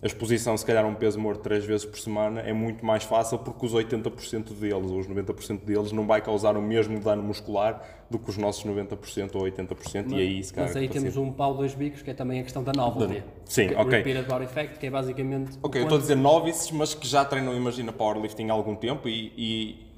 a 0.02 0.06
exposição, 0.06 0.56
se 0.56 0.64
calhar, 0.64 0.86
um 0.86 0.94
peso 0.94 1.18
morto 1.18 1.40
três 1.40 1.64
vezes 1.64 1.86
por 1.86 1.98
semana 1.98 2.40
é 2.40 2.52
muito 2.52 2.84
mais 2.84 3.02
fácil 3.02 3.38
porque 3.38 3.64
os 3.64 3.72
80% 3.72 4.52
deles 4.52 4.90
ou 4.90 4.98
os 4.98 5.08
90% 5.08 5.64
deles 5.64 5.90
não 5.90 6.06
vai 6.06 6.20
causar 6.20 6.56
o 6.56 6.62
mesmo 6.62 7.00
dano 7.00 7.22
muscular 7.22 7.82
do 8.10 8.18
que 8.18 8.30
os 8.30 8.36
nossos 8.36 8.64
90% 8.64 9.34
ou 9.34 9.42
80% 9.42 10.04
mas, 10.04 10.12
e 10.12 10.14
aí 10.14 10.42
se 10.42 10.52
calhar... 10.52 10.68
Mas 10.68 10.76
aí 10.76 10.88
temos 10.88 11.16
um 11.16 11.32
pau 11.32 11.54
dois 11.54 11.74
bicos 11.74 12.02
que 12.02 12.10
é 12.10 12.14
também 12.14 12.40
a 12.40 12.42
questão 12.42 12.62
da 12.62 12.72
novelty. 12.72 13.22
Sim, 13.44 13.74
ok. 13.74 13.98
Repeated 13.98 14.28
body 14.28 14.44
effect, 14.44 14.78
que 14.78 14.86
é 14.86 14.90
basicamente... 14.90 15.58
Ok, 15.62 15.80
eu 15.80 15.84
estou 15.84 15.98
a 15.98 16.00
dizer 16.00 16.14
novices, 16.14 16.70
mas 16.70 16.94
que 16.94 17.06
já 17.06 17.24
treinam, 17.24 17.54
imagina, 17.54 17.92
powerlifting 17.92 18.48
há 18.48 18.52
algum 18.52 18.74
tempo 18.74 19.08
e, 19.08 19.32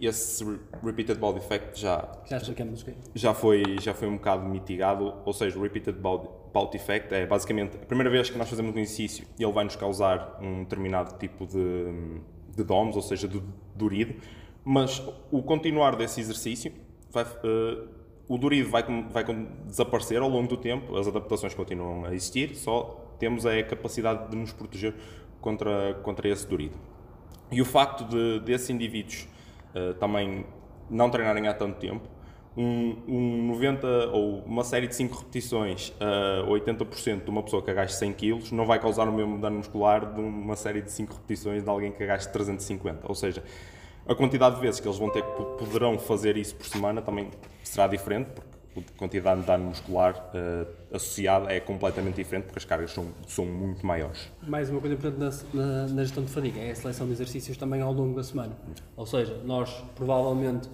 e 0.01 0.07
esse 0.07 0.45
repeated 0.83 1.19
body 1.19 1.39
effect 1.39 1.81
já... 1.81 2.09
Já 2.25 2.39
explicamos 2.39 2.83
o 2.83 2.85
quê? 2.85 2.95
Já 3.15 3.35
foi, 3.35 3.77
já 3.81 3.93
foi 3.93 4.09
um 4.09 4.17
bocado 4.17 4.47
mitigado, 4.47 5.15
ou 5.25 5.33
seja, 5.33 5.59
o 5.59 5.63
repeated 5.63 5.99
body 5.99 6.29
Bout 6.53 6.75
Effect 6.77 7.15
é 7.15 7.27
basicamente 7.27 7.77
a 7.77 7.87
primeira 7.87 8.11
vez 8.11 8.31
que 8.31 8.39
nós 8.39 8.49
fazemos 8.49 8.75
um 8.75 8.79
exercício 8.79 9.27
e 9.39 9.45
ele 9.45 9.53
vai 9.53 9.65
nos 9.65 9.77
causar 9.77 10.39
um 10.41 10.65
determinado 10.65 11.19
tipo 11.19 11.47
de, 11.47 12.21
de 12.57 12.65
DOMS, 12.65 12.97
ou 12.97 13.03
seja, 13.03 13.29
de 13.29 13.43
durido, 13.75 14.15
mas 14.65 15.03
o 15.31 15.43
continuar 15.43 15.97
desse 15.97 16.21
exercício, 16.21 16.73
vai, 17.11 17.25
uh, 17.25 17.89
o 18.29 18.37
durido 18.37 18.69
vai, 18.69 18.85
vai 19.11 19.25
desaparecer 19.67 20.21
ao 20.21 20.29
longo 20.29 20.49
do 20.49 20.57
tempo, 20.57 20.97
as 20.97 21.09
adaptações 21.09 21.55
continuam 21.55 22.05
a 22.05 22.15
existir, 22.15 22.55
só 22.55 23.15
temos 23.19 23.47
a 23.47 23.63
capacidade 23.63 24.31
de 24.31 24.37
nos 24.37 24.53
proteger 24.53 24.95
contra, 25.41 25.95
contra 26.03 26.29
esse 26.29 26.47
durido. 26.47 26.77
E 27.51 27.63
o 27.63 27.65
facto 27.65 28.05
de 28.05 28.41
desses 28.41 28.69
indivíduos 28.69 29.27
uh, 29.75 29.95
também 29.95 30.45
não 30.91 31.09
treinarem 31.09 31.49
há 31.49 31.55
tanto 31.55 31.79
tempo, 31.79 32.07
um, 32.57 32.97
um 33.07 33.47
90 33.47 33.87
ou 34.09 34.41
uma 34.41 34.65
série 34.65 34.89
de 34.89 34.95
5 34.95 35.17
repetições 35.17 35.95
a 36.01 36.43
uh, 36.45 36.53
80% 36.53 37.25
de 37.25 37.31
uma 37.31 37.43
pessoa 37.43 37.63
que 37.63 37.71
agache 37.71 37.95
100 37.95 38.13
kg 38.15 38.53
não 38.53 38.67
vai 38.67 38.81
causar 38.81 39.09
o 39.09 39.13
mesmo 39.13 39.39
dano 39.39 39.59
muscular 39.59 40.13
de 40.13 40.21
uma 40.21 40.57
série 40.57 40.83
de 40.83 40.91
5 40.91 41.15
repetições 41.15 41.63
de 41.63 41.71
alguém 41.71 41.93
que 41.93 42.03
agache 42.03 42.31
350. 42.31 43.07
Ou 43.09 43.15
seja, 43.15 43.45
a 44.09 44.15
quantidade 44.15 44.57
de 44.57 44.61
vezes 44.63 44.81
que 44.81 44.89
eles 44.89 44.99
vão 44.99 45.11
ter 45.11 45.23
que 45.23 45.43
poderão 45.59 45.99
fazer 45.99 46.37
isso 46.37 46.55
por 46.55 46.67
semana 46.67 47.03
também 47.03 47.31
será 47.63 47.87
diferente, 47.87 48.31
porque 48.73 48.91
a 48.95 48.99
quantidade 48.99 49.43
de 49.43 49.47
dano 49.47 49.67
muscular 49.67 50.15
uh, 50.35 50.95
associada 50.97 51.53
é 51.53 51.61
completamente 51.61 52.17
diferente 52.17 52.45
porque 52.45 52.59
as 52.59 52.65
cargas 52.65 52.91
são, 52.93 53.09
são 53.27 53.45
muito 53.45 53.85
maiores. 53.85 54.31
Mais 54.47 54.71
uma 54.71 54.81
coisa 54.81 54.95
importante 54.95 55.45
na, 55.53 55.63
na, 55.63 55.87
na, 55.89 56.03
gestão 56.05 56.25
de 56.25 56.31
fadiga 56.31 56.59
é 56.59 56.71
a 56.71 56.75
seleção 56.75 57.07
de 57.07 57.13
exercícios 57.13 57.57
também 57.59 57.83
ao 57.83 57.93
longo 57.93 58.17
da 58.17 58.25
semana. 58.25 58.57
Ou 58.97 59.05
seja, 59.05 59.39
nós 59.45 59.85
provavelmente 59.95 60.69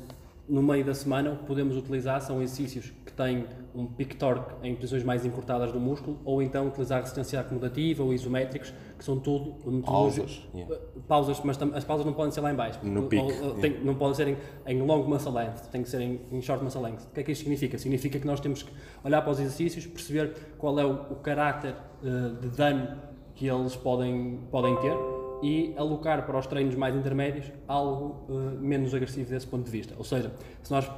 no 0.48 0.62
meio 0.62 0.84
da 0.84 0.94
semana 0.94 1.32
o 1.32 1.36
que 1.38 1.44
podemos 1.44 1.76
utilizar 1.76 2.20
são 2.20 2.40
exercícios 2.40 2.92
têm 3.14 3.46
um 3.74 3.86
peak 3.86 4.16
torque 4.16 4.54
em 4.66 4.74
posições 4.74 5.02
mais 5.02 5.24
encurtadas 5.24 5.72
do 5.72 5.80
músculo 5.80 6.20
ou 6.24 6.42
então 6.42 6.68
utilizar 6.68 7.00
resistência 7.00 7.40
acumulativa 7.40 8.02
ou 8.02 8.12
isométricos 8.12 8.72
que 8.96 9.04
são 9.04 9.18
tudo 9.18 9.82
pausas, 9.82 10.46
yeah. 10.54 10.76
pausas 11.08 11.40
mas 11.42 11.60
as 11.74 11.84
pausas 11.84 12.06
não 12.06 12.12
podem 12.12 12.30
ser 12.30 12.40
lá 12.40 12.52
em 12.52 12.56
baixo 12.56 12.78
no 12.84 13.04
peak, 13.08 13.26
tem, 13.60 13.84
não 13.84 13.94
podem 13.94 14.14
ser 14.14 14.28
em, 14.28 14.36
em 14.66 14.82
long 14.82 15.04
muscle 15.04 15.32
length 15.32 15.68
tem 15.70 15.82
que 15.82 15.88
ser 15.88 16.00
em, 16.00 16.20
em, 16.30 16.40
short 16.40 16.62
muscle 16.62 16.82
length 16.82 17.06
o 17.10 17.14
que 17.14 17.20
é 17.20 17.22
que 17.22 17.32
isto 17.32 17.42
significa? 17.42 17.78
significa 17.78 18.18
que 18.18 18.26
nós 18.26 18.40
temos 18.40 18.62
que 18.62 18.72
olhar 19.02 19.22
para 19.22 19.30
os 19.30 19.40
exercícios 19.40 19.86
perceber 19.86 20.34
qual 20.58 20.78
é 20.78 20.84
o, 20.84 20.92
o 20.92 21.16
caráter 21.16 21.74
uh, 22.02 22.40
de 22.40 22.48
dano 22.56 23.14
que 23.34 23.48
eles 23.48 23.74
podem, 23.76 24.40
podem 24.50 24.76
ter 24.76 24.96
e 25.42 25.74
alocar 25.76 26.24
para 26.24 26.38
os 26.38 26.46
treinos 26.46 26.74
mais 26.74 26.94
intermédios 26.94 27.50
algo 27.66 28.24
uh, 28.32 28.58
menos 28.58 28.94
agressivo 28.94 29.28
desse 29.28 29.46
ponto 29.46 29.64
de 29.64 29.70
vista. 29.70 29.94
Ou 29.98 30.04
seja, 30.04 30.32
se 30.62 30.72
nós 30.72 30.90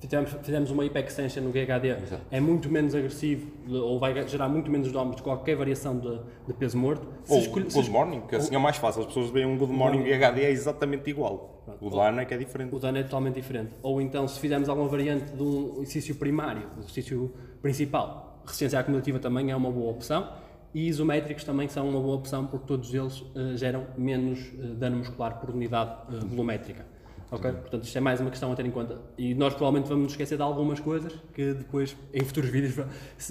fizemos, 0.00 0.30
fizemos 0.42 0.70
uma 0.70 0.82
hyperextension 0.84 1.42
no 1.42 1.50
GHD, 1.50 1.88
Exato. 1.88 2.22
é 2.30 2.40
muito 2.40 2.70
menos 2.70 2.94
agressivo 2.94 3.50
ou 3.68 3.98
vai 3.98 4.26
gerar 4.26 4.48
muito 4.48 4.70
menos 4.70 4.90
danos 4.90 5.16
de 5.16 5.22
qualquer 5.22 5.56
variação 5.56 5.98
de, 5.98 6.20
de 6.46 6.52
peso 6.54 6.78
morto. 6.78 7.06
Se 7.24 7.32
ou 7.32 7.38
escolhe, 7.40 7.70
good 7.70 7.90
morning, 7.90 8.20
que 8.22 8.36
assim 8.36 8.54
é 8.54 8.58
mais 8.58 8.76
fácil. 8.76 9.02
As 9.02 9.06
pessoas 9.06 9.30
veem 9.30 9.46
um 9.46 9.56
good 9.56 9.72
morning 9.72 10.02
GHD 10.02 10.42
é 10.42 10.50
exatamente 10.50 11.08
igual. 11.10 11.62
Pronto. 11.64 11.86
O 11.86 11.90
dano 11.90 12.20
é 12.20 12.24
que 12.24 12.34
é 12.34 12.38
diferente. 12.38 12.74
O 12.74 12.78
dano 12.78 12.98
é 12.98 13.02
totalmente 13.02 13.34
diferente. 13.34 13.70
Ou 13.82 14.00
então, 14.00 14.26
se 14.26 14.40
fizermos 14.40 14.68
alguma 14.68 14.88
variante 14.88 15.32
de 15.32 15.42
um 15.42 15.74
exercício 15.76 16.14
primário, 16.16 16.62
um 16.76 16.80
exercício 16.80 17.32
principal, 17.60 18.42
resistência 18.44 18.78
acumulativa 18.78 19.18
também 19.18 19.50
é 19.50 19.56
uma 19.56 19.70
boa 19.70 19.90
opção 19.90 20.28
e 20.72 20.88
isométricos 20.88 21.44
também 21.44 21.68
são 21.68 21.88
uma 21.88 22.00
boa 22.00 22.16
opção 22.16 22.46
porque 22.46 22.66
todos 22.66 22.94
eles 22.94 23.20
uh, 23.20 23.56
geram 23.56 23.86
menos 23.96 24.38
uh, 24.54 24.74
dano 24.74 24.98
muscular 24.98 25.40
por 25.40 25.50
unidade 25.50 25.90
uh, 26.08 26.26
volumétrica. 26.26 26.86
Ok? 27.30 27.50
Portanto, 27.52 27.84
isto 27.84 27.96
é 27.96 28.00
mais 28.00 28.20
uma 28.20 28.30
questão 28.30 28.50
a 28.52 28.56
ter 28.56 28.66
em 28.66 28.70
conta. 28.70 29.00
E 29.16 29.34
nós 29.34 29.54
provavelmente 29.54 29.88
vamos 29.88 30.04
nos 30.04 30.12
esquecer 30.12 30.36
de 30.36 30.42
algumas 30.42 30.80
coisas 30.80 31.12
que 31.32 31.54
depois, 31.54 31.96
em 32.12 32.24
futuros 32.24 32.50
vídeos, 32.50 32.86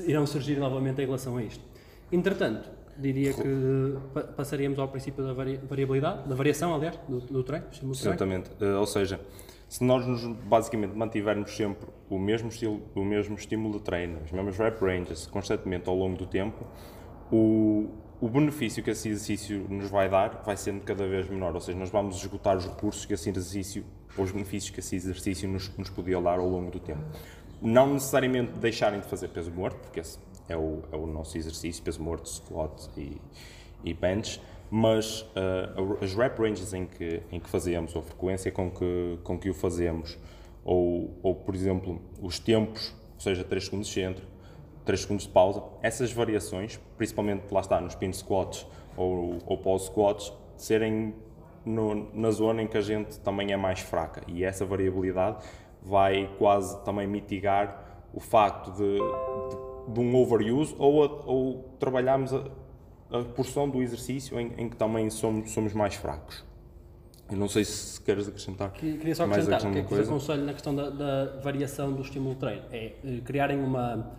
irão 0.07 0.25
surgir 0.25 0.57
novamente 0.57 1.01
em 1.01 1.05
relação 1.05 1.37
a 1.37 1.43
isto. 1.43 1.63
Entretanto, 2.11 2.69
diria 2.97 3.33
que 3.33 3.97
passaríamos 4.35 4.79
ao 4.79 4.87
princípio 4.87 5.23
da 5.23 5.33
variabilidade, 5.33 6.27
da 6.27 6.35
variação, 6.35 6.73
aliás, 6.73 6.97
do, 7.07 7.19
do 7.19 7.43
treino. 7.43 7.65
Do 7.81 7.91
Exatamente. 7.91 8.49
ou 8.63 8.85
seja, 8.85 9.19
se 9.67 9.83
nós 9.83 10.05
nos 10.05 10.25
basicamente 10.43 10.95
mantivermos 10.95 11.55
sempre 11.55 11.87
o 12.09 12.17
mesmo 12.17 12.49
estilo, 12.49 12.81
o 12.95 13.03
mesmo 13.03 13.35
estímulo 13.35 13.77
de 13.77 13.83
treino, 13.83 14.19
as 14.23 14.31
mesmas 14.31 14.57
rep 14.57 14.81
ranges 14.81 15.27
constantemente 15.27 15.87
ao 15.87 15.95
longo 15.95 16.17
do 16.17 16.25
tempo, 16.25 16.65
o, 17.31 17.89
o 18.21 18.27
benefício 18.27 18.83
que 18.83 18.89
esse 18.89 19.09
exercício 19.09 19.65
nos 19.69 19.89
vai 19.89 20.09
dar 20.09 20.41
vai 20.45 20.57
sendo 20.57 20.81
cada 20.81 21.07
vez 21.07 21.29
menor, 21.29 21.55
ou 21.55 21.61
seja, 21.61 21.77
nós 21.77 21.89
vamos 21.89 22.17
esgotar 22.17 22.57
os 22.57 22.65
recursos 22.65 23.05
que 23.05 23.13
esse 23.13 23.29
exercício, 23.29 23.85
ou 24.17 24.25
os 24.25 24.31
benefícios 24.31 24.71
que 24.71 24.79
esse 24.79 24.95
exercício 24.95 25.47
nos, 25.47 25.75
nos 25.77 25.89
podia 25.89 26.19
dar 26.21 26.39
ao 26.39 26.47
longo 26.47 26.69
do 26.69 26.79
tempo. 26.79 27.01
Não 27.61 27.93
necessariamente 27.93 28.53
deixarem 28.53 28.99
de 28.99 29.07
fazer 29.07 29.29
peso 29.29 29.51
morto, 29.51 29.77
porque 29.79 30.01
esse 30.01 30.17
é 30.49 30.57
o, 30.57 30.81
é 30.91 30.95
o 30.95 31.05
nosso 31.05 31.37
exercício, 31.37 31.81
peso 31.81 32.01
morto, 32.01 32.27
squat 32.27 32.89
e, 32.97 33.21
e 33.83 33.93
bench, 33.93 34.41
mas 34.69 35.21
uh, 35.21 36.03
as 36.03 36.13
rep 36.13 36.39
ranges 36.39 36.73
em 36.73 36.85
que, 36.85 37.21
em 37.31 37.39
que 37.39 37.49
fazemos, 37.49 37.95
ou 37.95 38.01
a 38.01 38.03
frequência 38.03 38.51
com 38.51 38.69
que, 38.69 39.19
com 39.23 39.39
que 39.39 39.49
o 39.49 39.53
fazemos, 39.53 40.17
ou, 40.63 41.17
ou 41.23 41.35
por 41.35 41.55
exemplo, 41.55 42.01
os 42.21 42.37
tempos, 42.37 42.93
ou 43.15 43.21
seja, 43.21 43.43
3 43.43 43.63
segundos 43.63 43.87
de 43.87 43.93
centro, 43.93 44.25
3 44.89 45.01
segundos 45.01 45.25
de 45.25 45.31
pausa, 45.31 45.61
essas 45.83 46.11
variações, 46.11 46.79
principalmente 46.97 47.43
lá 47.51 47.59
está, 47.59 47.79
nos 47.79 47.93
pin 47.93 48.11
squats 48.11 48.65
ou, 48.97 49.37
ou 49.45 49.57
pause 49.59 49.85
squats, 49.85 50.33
serem 50.57 51.13
no, 51.63 52.11
na 52.11 52.31
zona 52.31 52.63
em 52.63 52.67
que 52.67 52.75
a 52.75 52.81
gente 52.81 53.19
também 53.19 53.51
é 53.51 53.57
mais 53.57 53.81
fraca 53.81 54.23
e 54.27 54.43
essa 54.43 54.65
variabilidade 54.65 55.45
vai 55.83 56.27
quase 56.39 56.83
também 56.83 57.05
mitigar 57.05 58.09
o 58.11 58.19
facto 58.19 58.71
de, 58.71 58.95
de, 58.95 59.93
de 59.93 59.99
um 59.99 60.15
overuse 60.15 60.75
ou, 60.79 61.03
a, 61.03 61.07
ou 61.27 61.75
trabalharmos 61.79 62.33
a, 62.33 62.45
a, 63.11 63.23
porção 63.23 63.69
do 63.69 63.83
exercício 63.83 64.39
em, 64.39 64.53
em 64.57 64.69
que 64.69 64.75
também 64.75 65.07
somos, 65.11 65.51
somos 65.51 65.71
mais 65.71 65.93
fracos. 65.93 66.43
Eu 67.29 67.37
não 67.37 67.47
sei 67.47 67.63
se 67.63 68.01
queres 68.01 68.27
acrescentar. 68.27 68.71
Queria 68.71 69.13
só 69.13 69.25
acrescentar, 69.25 69.63
o 69.67 69.71
que 69.71 69.77
é 69.77 69.83
que 69.83 69.93
vos 69.93 70.09
aconselho 70.09 70.45
na 70.45 70.53
questão 70.53 70.73
da, 70.73 70.89
da 70.89 71.39
variação 71.43 71.93
do 71.93 72.01
estímulo 72.01 72.33
treino? 72.33 72.63
É 72.71 72.93
eh, 73.05 73.21
criarem 73.23 73.63
uma 73.63 74.17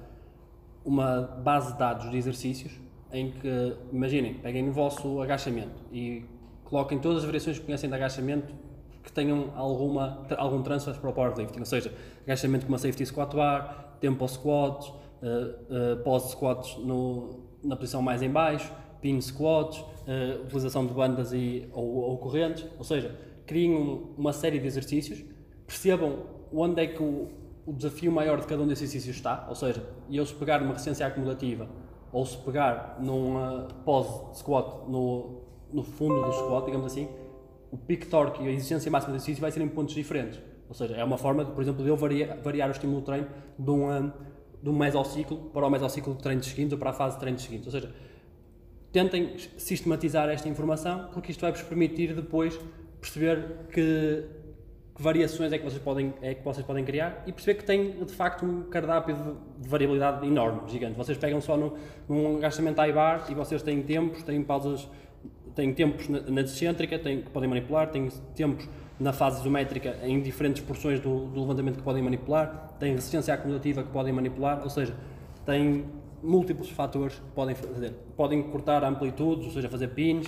uma 0.85 1.23
base 1.23 1.73
de 1.73 1.79
dados 1.79 2.11
de 2.11 2.17
exercícios 2.17 2.73
em 3.13 3.33
que, 3.33 3.77
imaginem, 3.93 4.35
peguem 4.35 4.65
no 4.65 4.73
vosso 4.73 5.21
agachamento 5.21 5.83
e 5.93 6.25
coloquem 6.65 6.99
todas 6.99 7.19
as 7.19 7.25
variações 7.25 7.59
que 7.59 7.65
conhecem 7.65 7.89
de 7.89 7.97
agachamento 7.97 8.55
que 9.03 9.11
tenham 9.13 9.53
alguma, 9.57 10.27
algum 10.37 10.63
transfer 10.63 10.95
para 10.95 11.11
o 11.11 11.13
powerlifting, 11.13 11.59
ou 11.59 11.67
seja, 11.67 11.93
agachamento 12.25 12.67
com 12.67 12.73
uma 12.73 12.79
safety 12.79 13.05
squat 13.07 13.35
bar, 13.35 13.97
tempo 14.01 14.27
squats, 14.29 14.89
uh, 14.89 14.93
uh, 14.93 16.03
pause 16.05 16.31
squats 16.31 16.77
no, 16.79 17.41
na 17.65 17.77
posição 17.77 18.03
mais 18.03 18.23
em 18.23 18.31
baixo, 18.31 18.73
pin 19.01 19.21
squats, 19.21 19.79
uh, 19.79 20.43
utilização 20.45 20.87
de 20.87 20.93
bandas 20.93 21.33
e, 21.33 21.69
ou, 21.73 21.85
ou 21.85 22.19
correntes, 22.19 22.67
ou 22.79 22.85
seja, 22.85 23.19
criem 23.47 24.13
uma 24.17 24.33
série 24.33 24.59
de 24.59 24.67
exercícios, 24.67 25.25
percebam 25.67 26.27
onde 26.53 26.83
é 26.83 26.87
que 26.87 27.03
o, 27.03 27.29
o 27.67 27.73
desafio 27.73 28.11
maior 28.11 28.41
de 28.41 28.47
cada 28.47 28.63
um 28.63 28.67
desses 28.67 28.85
exercícios 28.85 29.17
está, 29.17 29.47
ou 29.49 29.55
seja, 29.55 29.85
eu 30.11 30.25
se 30.25 30.35
pegar 30.35 30.61
uma 30.63 30.73
resistência 30.73 31.07
acumulativa 31.07 31.69
ou 32.13 32.27
se 32.27 32.37
pegar 32.39 32.97
numa 33.01 33.69
pose 33.85 34.39
squat 34.39 34.89
no, 34.89 35.43
no 35.73 35.83
fundo 35.83 36.23
do 36.23 36.33
squat, 36.33 36.65
digamos 36.67 36.87
assim, 36.87 37.09
o 37.71 37.77
peak 37.77 38.07
torque 38.07 38.43
e 38.43 38.49
a 38.49 38.51
exigência 38.51 38.91
máxima 38.91 39.13
do 39.13 39.17
exercício 39.17 39.41
vai 39.41 39.51
ser 39.53 39.61
em 39.61 39.69
pontos 39.69 39.95
diferentes. 39.95 40.41
Ou 40.69 40.75
seja, 40.75 40.95
é 40.95 41.05
uma 41.05 41.19
forma, 41.19 41.45
de, 41.45 41.53
por 41.53 41.63
exemplo, 41.63 41.83
de 41.83 41.89
eu 41.89 41.97
variar, 41.97 42.39
variar 42.41 42.69
o 42.69 42.73
estímulo 42.73 43.01
de 43.01 43.07
treino 43.07 43.29
de 43.59 43.71
um, 43.71 44.13
de 44.63 44.71
um 44.71 44.77
mesociclo 44.77 45.37
para 45.53 45.67
o 45.67 45.71
mesociclo 45.71 46.15
de 46.15 46.23
treinos 46.23 46.47
seguintes 46.47 46.73
ou 46.73 46.79
para 46.79 46.91
a 46.91 46.93
fase 46.93 47.15
de 47.15 47.21
treinos 47.21 47.43
seguintes. 47.43 47.67
Ou 47.67 47.73
seja, 47.73 47.93
tentem 48.93 49.37
sistematizar 49.57 50.29
esta 50.29 50.49
informação 50.49 51.09
porque 51.13 51.31
isto 51.31 51.41
vai-vos 51.41 51.63
permitir 51.63 52.15
depois 52.15 52.59
perceber 53.01 53.67
que 53.73 54.25
que 55.01 55.05
variações 55.05 55.51
é 55.51 55.57
que 55.57 55.65
vocês 55.65 55.83
podem, 55.83 56.13
é 56.21 56.35
que 56.35 56.45
vocês 56.45 56.65
podem 56.65 56.85
criar 56.85 57.25
e 57.27 57.33
perceber 57.33 57.59
que 57.59 57.65
tem 57.65 58.05
de 58.05 58.13
facto 58.13 58.45
um 58.45 58.65
cardápio 58.65 59.17
de, 59.17 59.63
de 59.63 59.69
variabilidade 59.69 60.27
enorme, 60.27 60.61
gigante. 60.69 60.95
Vocês 60.95 61.17
pegam 61.17 61.41
só 61.41 61.57
no, 61.57 61.73
num 62.07 62.37
agachamento 62.37 62.79
high 62.79 62.93
bar 62.93 63.25
e 63.31 63.35
vocês 63.35 63.63
têm 63.63 63.83
tempos, 63.83 64.23
têm 64.23 64.43
pausas, 64.43 64.87
têm 65.55 65.73
tempos 65.73 66.07
na, 66.07 66.21
na 66.21 66.43
descêntrica 66.43 66.99
têm, 66.99 67.23
que 67.23 67.31
podem 67.31 67.49
manipular, 67.49 67.91
têm 67.91 68.11
tempos 68.35 68.69
na 68.99 69.11
fase 69.11 69.41
isométrica 69.41 69.97
em 70.05 70.21
diferentes 70.21 70.63
porções 70.63 71.01
do, 71.01 71.29
do 71.29 71.41
levantamento 71.41 71.79
que 71.79 71.83
podem 71.83 72.03
manipular, 72.03 72.75
têm 72.79 72.93
resistência 72.93 73.33
acumulativa 73.33 73.83
que 73.83 73.89
podem 73.89 74.13
manipular, 74.13 74.63
ou 74.63 74.69
seja, 74.69 74.95
têm 75.47 75.87
múltiplos 76.23 76.69
fatores 76.69 77.15
que 77.15 77.31
podem 77.35 77.55
fazer. 77.55 77.95
Podem 78.19 78.43
cortar 78.43 78.85
amplitudes, 78.85 79.47
ou 79.47 79.53
seja, 79.53 79.71
fazer 79.71 79.89
pins, 79.89 80.27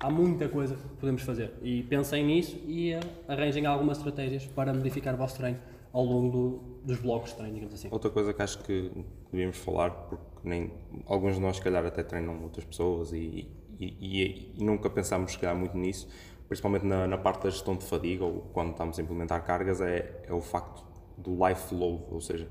há 0.00 0.10
muita 0.10 0.48
coisa 0.48 0.74
que 0.74 0.96
podemos 0.96 1.22
fazer. 1.22 1.52
E 1.62 1.82
pensem 1.84 2.24
nisso 2.24 2.56
e 2.66 2.94
uh, 2.94 3.00
arranjem 3.28 3.66
algumas 3.66 3.98
estratégias 3.98 4.46
para 4.46 4.72
modificar 4.72 5.14
o 5.14 5.16
vosso 5.18 5.36
treino 5.36 5.58
ao 5.92 6.04
longo 6.04 6.30
do, 6.30 6.58
dos 6.84 6.98
blocos 7.00 7.30
de 7.30 7.36
treino, 7.36 7.54
digamos 7.54 7.74
assim. 7.74 7.88
Outra 7.90 8.10
coisa 8.10 8.32
que 8.32 8.42
acho 8.42 8.58
que 8.62 8.90
devíamos 9.30 9.58
falar, 9.58 9.90
porque 9.90 10.24
nem, 10.42 10.72
alguns 11.06 11.34
de 11.34 11.40
nós, 11.40 11.56
se 11.56 11.62
calhar, 11.62 11.84
até 11.84 12.02
treinam 12.02 12.42
outras 12.42 12.64
pessoas 12.64 13.12
e, 13.12 13.48
e, 13.78 13.86
e, 14.00 14.54
e 14.58 14.64
nunca 14.64 14.88
pensámos 14.88 15.32
chegar 15.32 15.54
muito 15.54 15.76
nisso, 15.76 16.08
principalmente 16.48 16.86
na, 16.86 17.06
na, 17.06 17.18
parte 17.18 17.44
da 17.44 17.50
gestão 17.50 17.76
de 17.76 17.84
fadiga 17.84 18.24
ou 18.24 18.42
quando 18.52 18.70
estamos 18.70 18.98
a 18.98 19.02
implementar 19.02 19.44
cargas, 19.44 19.80
é, 19.80 20.22
é 20.26 20.32
o 20.32 20.40
facto 20.40 20.84
do 21.18 21.32
life 21.46 21.74
load, 21.74 22.04
ou 22.10 22.20
seja, 22.20 22.48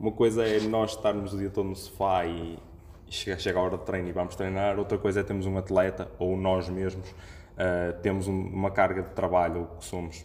uma 0.00 0.12
coisa 0.12 0.44
é 0.44 0.60
nós 0.60 0.92
estarmos 0.92 1.32
o 1.34 1.38
dia 1.38 1.50
todo 1.50 1.68
no 1.68 1.76
sofá 1.76 2.24
e, 2.26 2.58
chega, 3.10 3.38
chega 3.38 3.58
a 3.58 3.62
hora 3.62 3.78
de 3.78 3.84
treino 3.84 4.08
e 4.08 4.12
vamos 4.12 4.34
treinar, 4.34 4.78
outra 4.78 4.98
coisa 4.98 5.20
é 5.20 5.22
termos 5.22 5.46
um 5.46 5.56
atleta 5.58 6.10
ou 6.18 6.36
nós 6.36 6.68
mesmos 6.68 7.08
uh, 7.10 8.00
temos 8.02 8.28
um, 8.28 8.40
uma 8.40 8.70
carga 8.70 9.02
de 9.02 9.10
trabalho 9.10 9.68
que 9.78 9.84
somos 9.84 10.24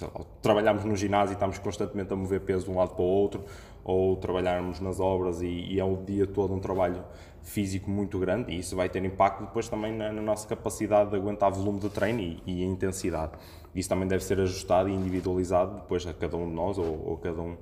lá, 0.00 0.10
trabalhamos 0.42 0.84
no 0.84 0.94
ginásio 0.94 1.32
e 1.32 1.34
estamos 1.34 1.58
constantemente 1.58 2.12
a 2.12 2.16
mover 2.16 2.40
peso 2.40 2.66
de 2.66 2.70
um 2.70 2.76
lado 2.76 2.94
para 2.94 3.02
o 3.02 3.06
outro 3.06 3.44
ou 3.82 4.16
trabalharmos 4.16 4.80
nas 4.80 5.00
obras 5.00 5.40
e, 5.40 5.46
e 5.46 5.80
é 5.80 5.84
o 5.84 5.96
dia 5.96 6.26
todo 6.26 6.52
um 6.52 6.60
trabalho 6.60 7.04
físico 7.42 7.88
muito 7.88 8.18
grande 8.18 8.52
e 8.52 8.58
isso 8.58 8.74
vai 8.74 8.88
ter 8.88 9.04
impacto 9.04 9.44
depois 9.44 9.68
também 9.68 9.96
na, 9.96 10.12
na 10.12 10.20
nossa 10.20 10.46
capacidade 10.48 11.10
de 11.10 11.16
aguentar 11.16 11.50
volume 11.50 11.78
de 11.78 11.88
treino 11.88 12.20
e, 12.20 12.42
e, 12.44 12.62
a 12.62 12.66
intensidade. 12.66 13.32
Isso 13.74 13.88
também 13.88 14.08
deve 14.08 14.24
ser 14.24 14.40
ajustado 14.40 14.88
e 14.88 14.92
individualizado 14.92 15.76
depois 15.76 16.06
a 16.06 16.12
cada 16.12 16.36
um 16.36 16.48
de 16.48 16.54
nós 16.54 16.76
ou, 16.76 17.08
ou 17.08 17.16
cada 17.16 17.40
um 17.40 17.56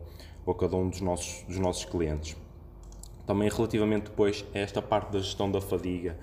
ou 0.47 0.55
cada 0.55 0.77
um 0.77 0.89
dos 0.89 1.01
nossos, 1.01 1.43
dos 1.45 1.59
nossos 1.59 1.85
clientes. 1.85 2.37
Também 3.27 3.49
relativamente 3.49 4.05
depois 4.05 4.45
a 4.55 4.59
esta 4.59 4.83
parte 4.83 5.13
da 5.13 5.19
gestão 5.19 5.51
da 5.51 5.61
fadiga 5.61 6.17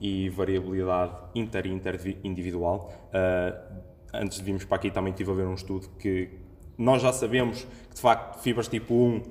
e 0.00 0.28
variabilidade 0.28 1.12
inter 1.34 1.66
e 1.66 1.70
inter 1.70 2.18
individual, 2.24 2.92
uh, 3.08 3.82
antes 4.12 4.38
de 4.38 4.44
virmos 4.44 4.64
para 4.64 4.76
aqui 4.76 4.90
também 4.90 5.12
estive 5.12 5.30
a 5.30 5.34
ver 5.34 5.46
um 5.46 5.54
estudo 5.54 5.88
que 5.98 6.30
nós 6.78 7.02
já 7.02 7.12
sabemos 7.12 7.66
que 7.88 7.94
de 7.94 8.00
facto 8.00 8.40
fibras 8.40 8.68
tipo 8.68 8.94
1 8.94 9.22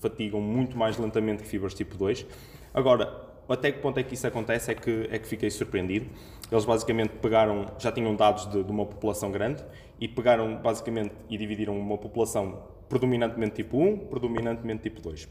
fatigam 0.00 0.40
muito 0.40 0.76
mais 0.76 0.98
lentamente 0.98 1.42
que 1.42 1.48
fibras 1.48 1.74
tipo 1.74 1.96
2. 1.96 2.26
Agora, 2.74 3.32
até 3.48 3.70
que 3.70 3.78
ponto 3.80 3.98
é 3.98 4.02
que 4.02 4.14
isso 4.14 4.26
acontece 4.26 4.70
é 4.70 4.74
que, 4.74 5.08
é 5.10 5.18
que 5.18 5.26
fiquei 5.26 5.50
surpreendido. 5.50 6.06
Eles 6.50 6.64
basicamente 6.64 7.10
pegaram, 7.20 7.66
já 7.78 7.92
tinham 7.92 8.14
dados 8.16 8.46
de, 8.50 8.62
de 8.62 8.70
uma 8.70 8.84
população 8.84 9.30
grande 9.30 9.64
e 10.00 10.08
pegaram 10.08 10.56
basicamente 10.56 11.14
e 11.28 11.38
dividiram 11.38 11.78
uma 11.78 11.96
população 11.96 12.62
predominantemente 12.88 13.54
tipo 13.54 13.78
1, 13.78 13.98
predominantemente 14.08 14.82
tipo 14.82 15.00
2. 15.00 15.28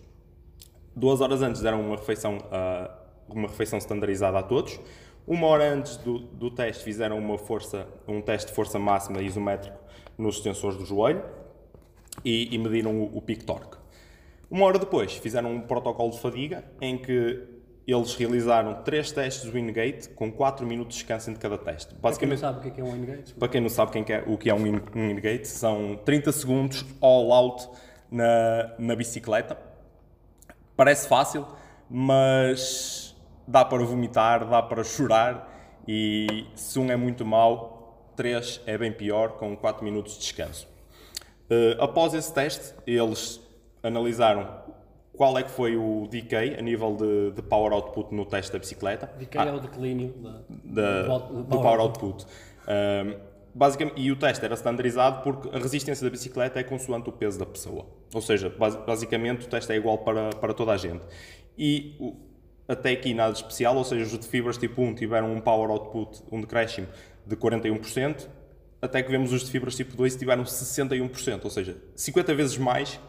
Duas 0.96 1.22
horas 1.22 1.42
antes 1.42 1.62
deram 1.62 1.82
uma 1.82 1.96
refeição, 1.96 2.38
uh, 2.38 2.92
uma 3.30 3.48
refeição 3.48 3.80
standardizada 3.80 4.40
a 4.40 4.44
todos. 4.44 4.80
Uma 5.26 5.48
hora 5.48 5.72
antes 5.72 5.98
do, 5.98 6.20
do 6.20 6.52
teste 6.52 6.84
fizeram 6.84 7.18
uma 7.18 7.38
força, 7.38 7.88
um 8.08 8.22
teste 8.22 8.50
de 8.50 8.54
força 8.54 8.78
máxima 8.80 9.22
isométrico 9.22 9.78
nos 10.18 10.38
extensores 10.38 10.78
do 10.78 10.86
joelho 10.86 11.24
e, 12.26 12.54
e 12.54 12.58
mediram 12.58 13.00
o, 13.00 13.18
o 13.18 13.22
pico 13.22 13.46
torque. 13.46 13.78
Uma 14.50 14.66
hora 14.66 14.78
depois 14.78 15.14
fizeram 15.14 15.54
um 15.54 15.62
protocolo 15.62 16.12
de 16.12 16.20
fadiga 16.20 16.64
em 16.82 16.98
que 16.98 17.42
eles 17.88 18.14
realizaram 18.16 18.84
três 18.84 19.12
testes 19.12 19.50
do 19.50 19.54
Wingate 19.54 20.10
com 20.10 20.32
4 20.32 20.66
minutos 20.66 20.96
de 20.96 21.04
descanso 21.04 21.30
entre 21.30 21.42
cada 21.42 21.58
teste. 21.58 21.96
Basicamente, 21.96 22.42
para 22.42 22.50
quem 22.50 22.60
não 22.60 22.60
sabe 22.60 22.68
o 22.68 22.72
que 22.72 22.82
é, 22.82 22.84
é 22.84 22.88
um 22.88 22.92
Wingate? 22.92 23.34
Para 23.34 23.48
quem 23.48 23.62
não 23.62 23.70
sabe 23.70 23.92
quem 23.92 24.16
é, 24.16 24.24
o 24.28 24.38
que 24.38 24.50
é 24.50 24.54
um 24.54 24.64
Wingate, 24.64 25.48
são 25.48 26.00
30 26.06 26.32
segundos 26.32 26.86
all 27.02 27.32
out 27.32 27.68
na, 28.10 28.74
na 28.78 28.96
bicicleta. 28.96 29.58
Parece 30.76 31.08
fácil, 31.08 31.46
mas 31.90 33.16
dá 33.48 33.66
para 33.66 33.84
vomitar, 33.84 34.48
dá 34.48 34.62
para 34.62 34.84
chorar 34.84 35.50
e 35.88 36.46
se 36.56 36.80
um 36.80 36.90
é 36.92 36.96
muito 36.96 37.26
mau, 37.26 38.12
3 38.16 38.62
é 38.66 38.78
bem 38.78 38.92
pior, 38.92 39.32
com 39.34 39.56
4 39.56 39.84
minutos 39.84 40.14
de 40.14 40.20
descanso. 40.20 40.68
Uh, 41.50 41.82
após 41.82 42.14
esse 42.14 42.34
teste, 42.34 42.74
eles 42.88 43.42
analisaram 43.84 44.48
qual 45.14 45.38
é 45.38 45.44
que 45.44 45.52
foi 45.52 45.76
o 45.76 46.08
decay 46.10 46.56
a 46.58 46.62
nível 46.62 46.96
de, 46.96 47.32
de 47.32 47.42
power 47.42 47.74
output 47.74 48.14
no 48.14 48.26
teste 48.26 48.54
da 48.54 48.60
bicicleta. 48.60 49.12
Decay 49.18 49.42
ah, 49.42 49.46
é 49.46 49.54
o 49.54 49.60
declínio 49.60 50.14
da, 50.64 51.18
do, 51.18 51.44
do 51.44 51.60
power 51.60 51.80
output. 51.82 52.26
Um, 52.68 53.31
basicamente, 53.54 54.02
e 54.02 54.12
o 54.12 54.16
teste 54.16 54.44
era 54.44 54.54
standardizado 54.56 55.22
porque 55.24 55.56
a 55.56 55.60
resistência 55.60 56.04
da 56.04 56.10
bicicleta 56.10 56.60
é 56.60 56.64
consoante 56.64 57.10
o 57.10 57.12
peso 57.12 57.38
da 57.38 57.46
pessoa. 57.46 57.86
Ou 58.14 58.22
seja, 58.22 58.54
basicamente 58.86 59.46
o 59.46 59.50
teste 59.50 59.72
é 59.72 59.76
igual 59.76 60.00
para, 60.00 60.30
para 60.32 60.54
toda 60.54 60.72
a 60.72 60.78
gente. 60.78 61.06
E 61.58 61.98
até 62.68 62.92
aqui 62.92 63.14
nada 63.14 63.34
especial, 63.34 63.76
ou 63.76 63.84
seja, 63.84 64.06
os 64.06 64.18
de 64.18 64.28
fibras 64.28 64.58
tipo 64.58 64.82
1 64.82 64.96
tiveram 64.96 65.34
um 65.34 65.42
power 65.42 65.70
output, 65.70 66.24
um 66.32 66.42
decréscimo 66.42 66.88
de 67.26 67.36
41%, 67.36 68.28
até 68.82 69.04
que 69.04 69.12
vemos 69.12 69.32
os 69.32 69.44
de 69.44 69.52
fibras 69.52 69.76
tipo 69.76 69.96
2 69.96 70.16
tiveram 70.16 70.44
61%, 70.44 71.42
ou 71.44 71.50
seja, 71.50 71.78
50 71.96 72.34
vezes 72.34 72.58
mais 72.58 73.00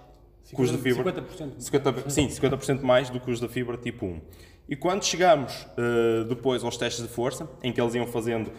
50, 0.44 0.56
que 0.56 0.62
os 0.62 0.70
de 0.70 0.78
fibra. 0.78 1.12
50%. 1.12 1.52
50, 1.58 2.10
sim, 2.10 2.28
50% 2.28 2.82
mais 2.82 3.08
do 3.08 3.20
que 3.20 3.30
os 3.30 3.40
da 3.40 3.48
fibra 3.48 3.76
tipo 3.76 4.04
1. 4.06 4.20
E 4.68 4.76
quando 4.76 5.04
chegamos 5.04 5.66
uh, 5.76 6.24
depois 6.24 6.62
aos 6.64 6.76
testes 6.76 7.02
de 7.02 7.12
força, 7.12 7.48
em 7.62 7.72
que 7.72 7.80
eles 7.80 7.94
iam 7.94 8.06
fazendo 8.06 8.50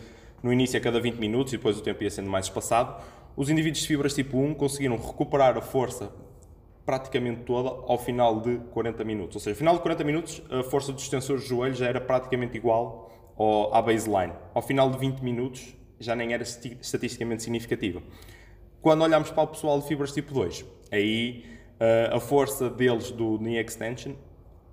no 0.44 0.52
início 0.52 0.78
a 0.78 0.82
cada 0.82 1.00
20 1.00 1.16
minutos 1.16 1.54
e 1.54 1.58
depois 1.58 1.80
o 1.80 1.82
tempo 1.82 2.04
ia 2.04 2.12
sendo 2.12 2.30
mais 2.30 2.46
espaçado, 2.46 3.02
os 3.36 3.50
indivíduos 3.50 3.82
de 3.82 3.88
fibras 3.88 4.14
tipo 4.14 4.38
1 4.38 4.54
conseguiram 4.54 4.98
recuperar 4.98 5.58
a 5.58 5.62
força 5.62 6.12
praticamente 6.86 7.44
toda 7.44 7.70
ao 7.70 7.98
final 7.98 8.42
de 8.42 8.58
40 8.72 9.04
minutos. 9.06 9.38
Ou 9.38 9.40
seja, 9.40 9.52
ao 9.52 9.58
final 9.58 9.76
de 9.76 9.82
40 9.82 10.04
minutos, 10.04 10.44
a 10.52 10.64
força 10.64 10.92
dos 10.92 11.02
extensores 11.02 11.44
de 11.44 11.50
joelho 11.50 11.74
já 11.74 11.88
era 11.88 12.02
praticamente 12.02 12.58
igual 12.58 13.10
ao, 13.38 13.74
à 13.74 13.82
baseline. 13.82 14.34
Ao 14.54 14.62
final 14.62 14.92
de 14.92 14.98
20 14.98 15.22
minutos, 15.22 15.74
já 15.98 16.14
nem 16.14 16.34
era 16.34 16.44
estatisticamente 16.44 17.44
significativa. 17.44 18.04
Quando 18.82 19.02
olhamos 19.02 19.32
para 19.32 19.44
o 19.44 19.48
pessoal 19.48 19.80
de 19.80 19.88
fibras 19.88 20.12
tipo 20.12 20.34
2, 20.34 20.66
aí 20.92 21.46
uh, 21.80 22.18
a 22.18 22.20
força 22.20 22.70
deles 22.70 23.12
do 23.12 23.38
knee 23.40 23.58
extension, 23.58 24.14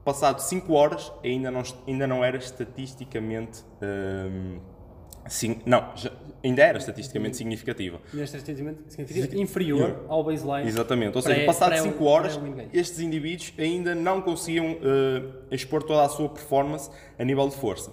passado 0.05 0.41
5 0.41 0.73
horas, 0.73 1.13
ainda 1.23 1.49
não, 1.49 1.63
ainda 1.87 2.07
não 2.09 2.25
era 2.25 2.37
estatisticamente. 2.37 3.63
Um, 3.81 4.57
ehm, 4.57 4.80
sim, 5.27 5.61
não, 5.65 5.93
já, 5.97 6.11
ainda 6.43 6.63
era 6.63 6.79
estatisticamente 6.79 7.37
significativa. 7.37 8.01
Ainda 8.13 8.25
estatisticamente 8.25 8.79
significativa, 8.89 9.43
inferior 9.43 10.05
ao 10.09 10.25
baseline. 10.25 10.69
Exatamente, 10.69 11.17
ou 11.17 11.23
seja, 11.23 11.45
passado 11.45 11.77
5 11.77 12.05
horas, 12.05 12.41
estes 12.73 13.01
indivíduos 13.01 13.53
ainda 13.59 13.95
não 13.95 14.21
conseguiam 14.21 14.73
uh, 14.73 15.33
expor 15.51 15.83
toda 15.83 16.03
a 16.03 16.09
sua 16.09 16.29
performance 16.29 16.91
a 17.19 17.25
nível 17.25 17.49
de 17.49 17.57
força. 17.57 17.93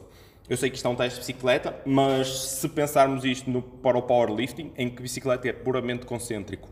Eu 0.50 0.56
sei 0.56 0.70
que 0.70 0.78
isto 0.78 0.88
é 0.88 0.92
um 0.92 0.96
teste 0.96 1.20
de 1.20 1.20
bicicleta, 1.20 1.76
mas 1.86 2.28
se 2.30 2.70
pensarmos 2.70 3.26
isto 3.26 3.50
no, 3.50 3.62
para 3.62 3.98
o 3.98 4.02
powerlifting, 4.02 4.72
em 4.78 4.90
que 4.90 5.02
bicicleta 5.02 5.50
é 5.50 5.54
puramente 5.54 6.06
concêntrico, 6.06 6.70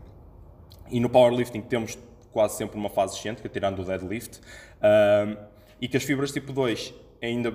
e 0.90 0.98
no 0.98 1.10
powerlifting 1.10 1.60
temos 1.60 1.98
quase 2.32 2.56
sempre 2.56 2.78
uma 2.78 2.88
fase 2.88 3.16
excêntrica, 3.16 3.48
tirando 3.48 3.80
o 3.80 3.84
deadlift, 3.84 4.38
uh, 4.38 5.36
e 5.80 5.88
que 5.88 5.96
as 5.96 6.04
fibras 6.04 6.32
tipo 6.32 6.52
2 6.52 6.94
ainda 7.20 7.52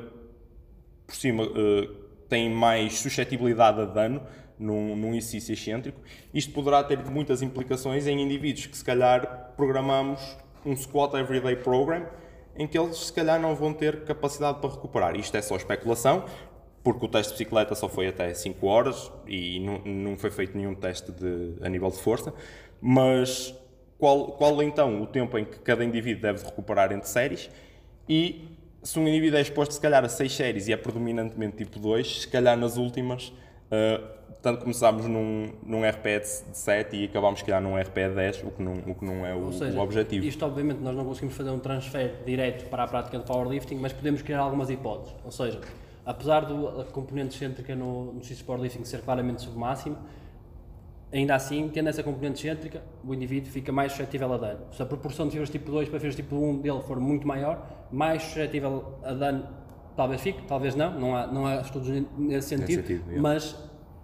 por 1.07 1.15
cima 1.15 1.43
uh, 1.43 2.11
têm 2.31 2.49
mais 2.49 2.99
suscetibilidade 2.99 3.81
a 3.81 3.85
dano 3.85 4.21
num, 4.57 4.95
num 4.95 5.09
exercício 5.09 5.51
excêntrico. 5.51 5.99
Isto 6.33 6.53
poderá 6.53 6.81
ter 6.81 6.97
muitas 7.03 7.41
implicações 7.41 8.07
em 8.07 8.21
indivíduos 8.21 8.67
que 8.67 8.77
se 8.77 8.85
calhar 8.85 9.51
programamos 9.57 10.37
um 10.65 10.73
squat 10.73 11.13
everyday 11.15 11.57
program 11.57 12.07
em 12.55 12.65
que 12.65 12.79
eles 12.79 12.97
se 12.97 13.13
calhar 13.13 13.39
não 13.39 13.53
vão 13.53 13.73
ter 13.73 14.05
capacidade 14.05 14.59
para 14.59 14.69
recuperar. 14.69 15.15
Isto 15.15 15.35
é 15.35 15.41
só 15.41 15.57
especulação, 15.57 16.23
porque 16.81 17.05
o 17.05 17.09
teste 17.09 17.33
de 17.33 17.39
bicicleta 17.39 17.75
só 17.75 17.89
foi 17.89 18.07
até 18.07 18.33
5 18.33 18.65
horas 18.65 19.11
e 19.27 19.59
não, 19.59 19.79
não 19.79 20.17
foi 20.17 20.31
feito 20.31 20.57
nenhum 20.57 20.73
teste 20.73 21.11
de, 21.11 21.55
a 21.61 21.67
nível 21.67 21.89
de 21.89 21.97
força, 21.97 22.33
mas 22.79 23.53
qual, 23.97 24.27
qual 24.33 24.63
então 24.63 25.01
o 25.01 25.07
tempo 25.07 25.37
em 25.37 25.43
que 25.43 25.59
cada 25.59 25.83
indivíduo 25.83 26.21
deve 26.21 26.45
recuperar 26.45 26.93
entre 26.93 27.09
séries 27.09 27.49
e 28.07 28.57
se 28.83 28.99
um 28.99 29.07
indivíduo 29.07 29.37
é 29.37 29.41
exposto 29.41 29.73
se 29.73 29.81
calhar 29.81 30.03
a 30.03 30.09
6 30.09 30.33
séries 30.33 30.67
e 30.67 30.73
é 30.73 30.77
predominantemente 30.77 31.57
tipo 31.57 31.79
2, 31.79 32.21
se 32.21 32.27
calhar 32.27 32.57
nas 32.57 32.77
últimas, 32.77 33.27
uh, 33.27 34.03
tanto 34.41 34.61
começámos 34.61 35.05
num, 35.05 35.53
num 35.63 35.87
RPE 35.87 36.19
de 36.19 36.57
7 36.57 36.95
e 36.95 37.05
acabámos 37.05 37.39
se 37.39 37.45
calhar 37.45 37.61
num 37.61 37.77
RPE 37.79 38.09
de 38.09 38.15
10, 38.15 38.43
o 38.43 38.51
que 38.51 38.63
não, 38.63 38.73
o 38.73 38.95
que 38.95 39.05
não 39.05 39.25
é 39.25 39.35
o, 39.35 39.51
seja, 39.51 39.77
o 39.77 39.81
objetivo. 39.81 40.25
Isto 40.25 40.45
obviamente 40.45 40.79
nós 40.79 40.95
não 40.95 41.05
conseguimos 41.05 41.35
fazer 41.35 41.51
um 41.51 41.59
transfer 41.59 42.23
direto 42.25 42.67
para 42.69 42.83
a 42.83 42.87
prática 42.87 43.19
de 43.19 43.25
powerlifting, 43.25 43.75
mas 43.75 43.93
podemos 43.93 44.21
criar 44.21 44.39
algumas 44.39 44.69
hipóteses. 44.69 45.13
Ou 45.23 45.31
seja, 45.31 45.61
apesar 46.05 46.41
da 46.41 46.83
componente 46.85 47.35
excêntrica 47.35 47.75
no, 47.75 48.13
no 48.13 48.21
powerlifting 48.45 48.83
ser 48.83 49.01
claramente 49.01 49.43
submáximo, 49.43 49.97
Ainda 51.13 51.36
assim, 51.36 51.69
tendo 51.74 51.89
essa 51.89 52.02
componente 52.02 52.47
excêntrica, 52.47 52.82
o 53.06 53.13
indivíduo 53.13 53.52
fica 53.52 53.71
mais 53.71 53.91
suscetível 53.91 54.32
a 54.34 54.38
dano. 54.38 54.60
Se 54.71 54.82
a 54.82 54.86
proporção 54.86 55.26
de 55.26 55.32
fibras 55.32 55.50
tipo 55.50 55.69
2 55.69 55.89
para 55.89 56.00
fibras 56.00 56.15
tipo 56.15 56.36
1 56.36 56.62
dele 56.62 56.82
for 56.82 57.00
muito 57.00 57.28
maior, 57.28 57.88
mais 57.91 58.24
suscetível 58.24 58.97
a 59.04 59.13
dano 59.13 59.47
talvez 59.95 60.21
fique, 60.21 60.41
talvez 60.43 60.74
não, 60.74 60.97
não 60.97 61.15
há, 61.15 61.28
não 61.28 61.45
há 61.45 61.56
estudos 61.58 61.89
nesse 62.17 62.50
sentido, 62.50 62.82
sentido 62.88 63.21
mas 63.21 63.56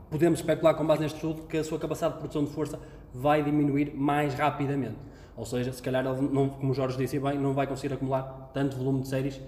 podemos 0.09 0.39
especular 0.39 0.75
com 0.75 0.85
base 0.85 1.01
neste 1.01 1.15
estudo 1.15 1.43
que 1.43 1.57
a 1.57 1.63
sua 1.63 1.79
capacidade 1.79 2.15
de 2.15 2.19
produção 2.19 2.43
de 2.43 2.51
força 2.51 2.79
vai 3.13 3.41
diminuir 3.41 3.93
mais 3.95 4.33
rapidamente. 4.33 4.97
Ou 5.35 5.45
seja, 5.45 5.71
se 5.71 5.81
calhar, 5.81 6.05
ele 6.05 6.21
não, 6.21 6.49
como 6.49 6.71
o 6.71 6.73
Jorge 6.73 6.97
disse 6.97 7.19
bem, 7.19 7.37
não 7.37 7.53
vai 7.53 7.67
conseguir 7.67 7.93
acumular 7.93 8.49
tanto 8.53 8.75
volume 8.75 9.01
de 9.01 9.07
séries 9.07 9.41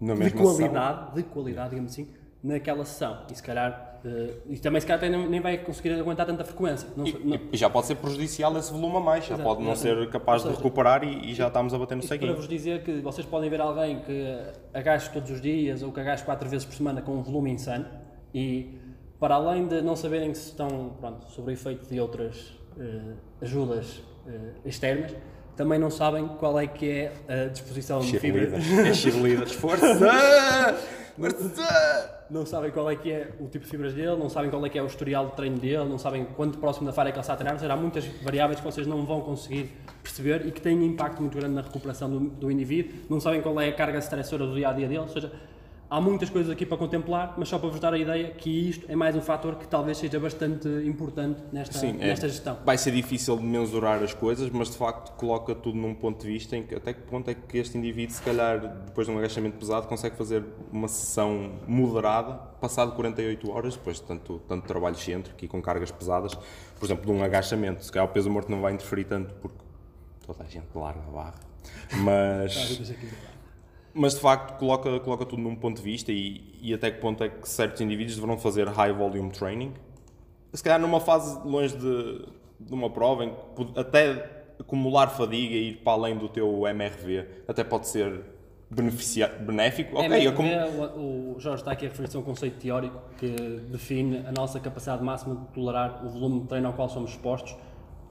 de 0.00 0.30
qualidade, 0.30 1.14
de 1.14 1.22
qualidade, 1.24 1.70
digamos 1.70 1.92
assim, 1.92 2.08
naquela 2.42 2.84
sessão. 2.84 3.24
E 3.30 3.34
se 3.34 3.42
calhar, 3.42 3.85
uh, 4.04 4.40
e 4.48 4.58
também 4.58 4.80
se 4.80 4.86
calhar 4.86 5.10
nem, 5.10 5.28
nem 5.28 5.40
vai 5.40 5.58
conseguir 5.58 5.92
aguentar 5.92 6.26
tanta 6.26 6.44
frequência. 6.44 6.88
Não, 6.96 7.06
e, 7.06 7.12
não... 7.12 7.40
e, 7.52 7.56
já 7.56 7.70
pode 7.70 7.86
ser 7.86 7.96
prejudicial 7.96 8.56
esse 8.58 8.72
volume 8.72 8.96
a 8.96 9.00
mais, 9.00 9.24
já 9.24 9.34
Exato, 9.34 9.48
pode 9.48 9.62
não 9.62 9.76
ser 9.76 10.08
capaz 10.10 10.42
seja, 10.42 10.52
de 10.52 10.58
recuperar 10.58 11.04
e, 11.04 11.30
e, 11.30 11.34
já 11.34 11.48
estamos 11.48 11.72
a 11.74 11.78
bater 11.78 11.96
no 11.96 12.02
ceguinho. 12.02 12.32
Para 12.32 12.40
vos 12.40 12.48
dizer 12.48 12.82
que 12.82 13.00
vocês 13.00 13.26
podem 13.26 13.48
ver 13.50 13.60
alguém 13.60 14.00
que 14.00 14.38
agache 14.74 15.10
todos 15.10 15.30
os 15.30 15.40
dias 15.40 15.82
ou 15.82 15.92
que 15.92 16.00
agache 16.00 16.24
quatro 16.24 16.48
vezes 16.48 16.66
por 16.66 16.74
semana 16.74 17.02
com 17.02 17.12
um 17.12 17.22
volume 17.22 17.50
insano 17.50 17.86
e 18.34 18.78
para 19.18 19.34
além 19.34 19.66
de 19.66 19.80
não 19.80 19.96
saberem 19.96 20.34
se 20.34 20.50
estão 20.50 20.96
pronto, 21.00 21.30
sob 21.30 21.50
o 21.50 21.52
efeito 21.52 21.88
de 21.88 21.98
outras 21.98 22.52
uh, 22.76 23.14
ajudas 23.40 23.98
uh, 24.26 24.32
externas, 24.64 25.14
também 25.56 25.78
não 25.78 25.90
sabem 25.90 26.28
qual 26.28 26.60
é 26.60 26.66
que 26.66 26.90
é 26.90 27.12
a 27.28 27.48
disposição 27.48 28.00
de 28.00 28.18
fibra. 28.18 28.58
É 28.86 28.92
cheerleaders. 28.92 29.52
Força! 29.52 29.86
não 32.30 32.44
sabem 32.44 32.70
qual 32.70 32.90
é 32.90 32.96
que 32.96 33.10
é 33.10 33.30
o 33.40 33.48
tipo 33.48 33.64
de 33.64 33.70
fibras 33.70 33.94
dele, 33.94 34.16
não 34.16 34.28
sabem 34.28 34.50
qual 34.50 34.64
é 34.64 34.68
que 34.68 34.78
é 34.78 34.82
o 34.82 34.86
historial 34.86 35.28
de 35.28 35.32
treino 35.32 35.58
dele, 35.58 35.84
não 35.84 35.98
sabem 35.98 36.24
quanto 36.24 36.58
próximo 36.58 36.86
da 36.86 36.92
falha 36.92 37.10
que 37.10 37.16
ele 37.16 37.22
está 37.22 37.32
a 37.32 37.36
treinar, 37.36 37.54
ou 37.54 37.60
seja, 37.60 37.72
há 37.72 37.76
muitas 37.76 38.04
variáveis 38.22 38.60
que 38.60 38.64
vocês 38.64 38.86
não 38.86 39.04
vão 39.06 39.20
conseguir 39.20 39.72
perceber 40.02 40.46
e 40.46 40.50
que 40.50 40.60
têm 40.60 40.84
impacto 40.84 41.20
muito 41.20 41.36
grande 41.36 41.54
na 41.54 41.62
recuperação 41.62 42.10
do, 42.10 42.20
do 42.20 42.50
indivíduo, 42.50 42.94
não 43.08 43.20
sabem 43.20 43.40
qual 43.40 43.60
é 43.60 43.68
a 43.68 43.72
carga 43.72 43.98
estressora 43.98 44.46
do 44.46 44.54
dia 44.54 44.68
a 44.68 44.72
dia 44.72 44.88
dele, 44.88 45.00
ou 45.00 45.08
seja, 45.08 45.32
Há 45.88 46.00
muitas 46.00 46.28
coisas 46.28 46.50
aqui 46.50 46.66
para 46.66 46.76
contemplar, 46.76 47.34
mas 47.38 47.48
só 47.48 47.60
para 47.60 47.68
vos 47.68 47.78
dar 47.78 47.94
a 47.94 47.98
ideia 47.98 48.32
que 48.32 48.50
isto 48.68 48.90
é 48.90 48.96
mais 48.96 49.14
um 49.14 49.20
fator 49.20 49.54
que 49.54 49.68
talvez 49.68 49.96
seja 49.98 50.18
bastante 50.18 50.66
importante 50.84 51.40
nesta, 51.52 51.78
Sim, 51.78 51.90
é- 52.00 52.08
nesta 52.08 52.28
gestão. 52.28 52.58
Vai 52.64 52.76
ser 52.76 52.90
difícil 52.90 53.36
de 53.36 53.44
mensurar 53.44 54.02
as 54.02 54.12
coisas, 54.12 54.50
mas 54.50 54.68
de 54.68 54.76
facto 54.76 55.12
coloca 55.16 55.54
tudo 55.54 55.78
num 55.78 55.94
ponto 55.94 56.22
de 56.22 56.32
vista 56.32 56.56
em 56.56 56.64
que 56.64 56.74
até 56.74 56.92
que 56.92 57.02
ponto 57.02 57.30
é 57.30 57.34
que 57.34 57.58
este 57.58 57.78
indivíduo, 57.78 58.16
se 58.16 58.22
calhar, 58.22 58.58
depois 58.84 59.06
de 59.06 59.12
um 59.12 59.18
agachamento 59.18 59.58
pesado, 59.58 59.86
consegue 59.86 60.16
fazer 60.16 60.42
uma 60.72 60.88
sessão 60.88 61.52
moderada, 61.68 62.34
passado 62.60 62.92
48 62.96 63.48
horas, 63.48 63.76
depois 63.76 63.98
de 63.98 64.02
tanto, 64.02 64.40
tanto 64.48 64.66
trabalho 64.66 64.96
excêntrico 64.96 65.44
e 65.44 65.46
com 65.46 65.62
cargas 65.62 65.92
pesadas, 65.92 66.34
por 66.34 66.84
exemplo, 66.84 67.06
de 67.06 67.12
um 67.12 67.22
agachamento. 67.22 67.84
Se 67.84 67.92
calhar 67.92 68.08
o 68.08 68.12
peso 68.12 68.28
morto 68.28 68.50
não 68.50 68.60
vai 68.60 68.72
interferir 68.72 69.04
tanto 69.04 69.32
porque 69.34 69.58
toda 70.26 70.42
a 70.42 70.46
gente 70.48 70.66
larga 70.74 71.00
a 71.00 71.12
barra. 71.12 71.34
Mas. 72.02 72.92
Mas 73.98 74.14
de 74.14 74.20
facto 74.20 74.58
coloca, 74.58 75.00
coloca 75.00 75.24
tudo 75.24 75.40
num 75.40 75.56
ponto 75.56 75.78
de 75.78 75.82
vista 75.82 76.12
e, 76.12 76.52
e 76.60 76.74
até 76.74 76.90
que 76.90 77.00
ponto 77.00 77.24
é 77.24 77.28
que 77.30 77.48
certos 77.48 77.80
indivíduos 77.80 78.14
deverão 78.16 78.36
fazer 78.36 78.68
high 78.68 78.92
volume 78.92 79.30
training. 79.30 79.72
Se 80.52 80.62
calhar 80.62 80.78
numa 80.80 81.00
fase 81.00 81.40
longe 81.48 81.74
de, 81.76 82.26
de 82.60 82.74
uma 82.74 82.90
prova 82.90 83.24
em 83.24 83.30
que 83.30 83.78
até 83.80 84.44
acumular 84.60 85.08
fadiga 85.08 85.54
e 85.54 85.70
ir 85.70 85.76
para 85.78 85.92
além 85.92 86.16
do 86.16 86.28
teu 86.28 86.66
MRV 86.66 87.26
até 87.48 87.64
pode 87.64 87.88
ser 87.88 88.22
beneficia, 88.70 89.28
benéfico. 89.28 89.96
Ok, 89.96 90.04
MRV, 90.06 90.28
acum- 90.28 91.00
o, 91.00 91.36
o 91.36 91.40
Jorge 91.40 91.62
está 91.62 91.72
aqui 91.72 91.86
a 91.86 91.88
referir-se 91.88 92.16
a 92.16 92.20
um 92.20 92.22
conceito 92.22 92.58
teórico 92.58 92.98
que 93.16 93.28
define 93.70 94.18
a 94.26 94.32
nossa 94.32 94.58
capacidade 94.60 95.02
máxima 95.04 95.36
de 95.36 95.46
tolerar 95.54 96.04
o 96.04 96.08
volume 96.10 96.40
de 96.40 96.48
treino 96.48 96.66
ao 96.66 96.72
qual 96.74 96.88
somos 96.88 97.10
expostos, 97.12 97.56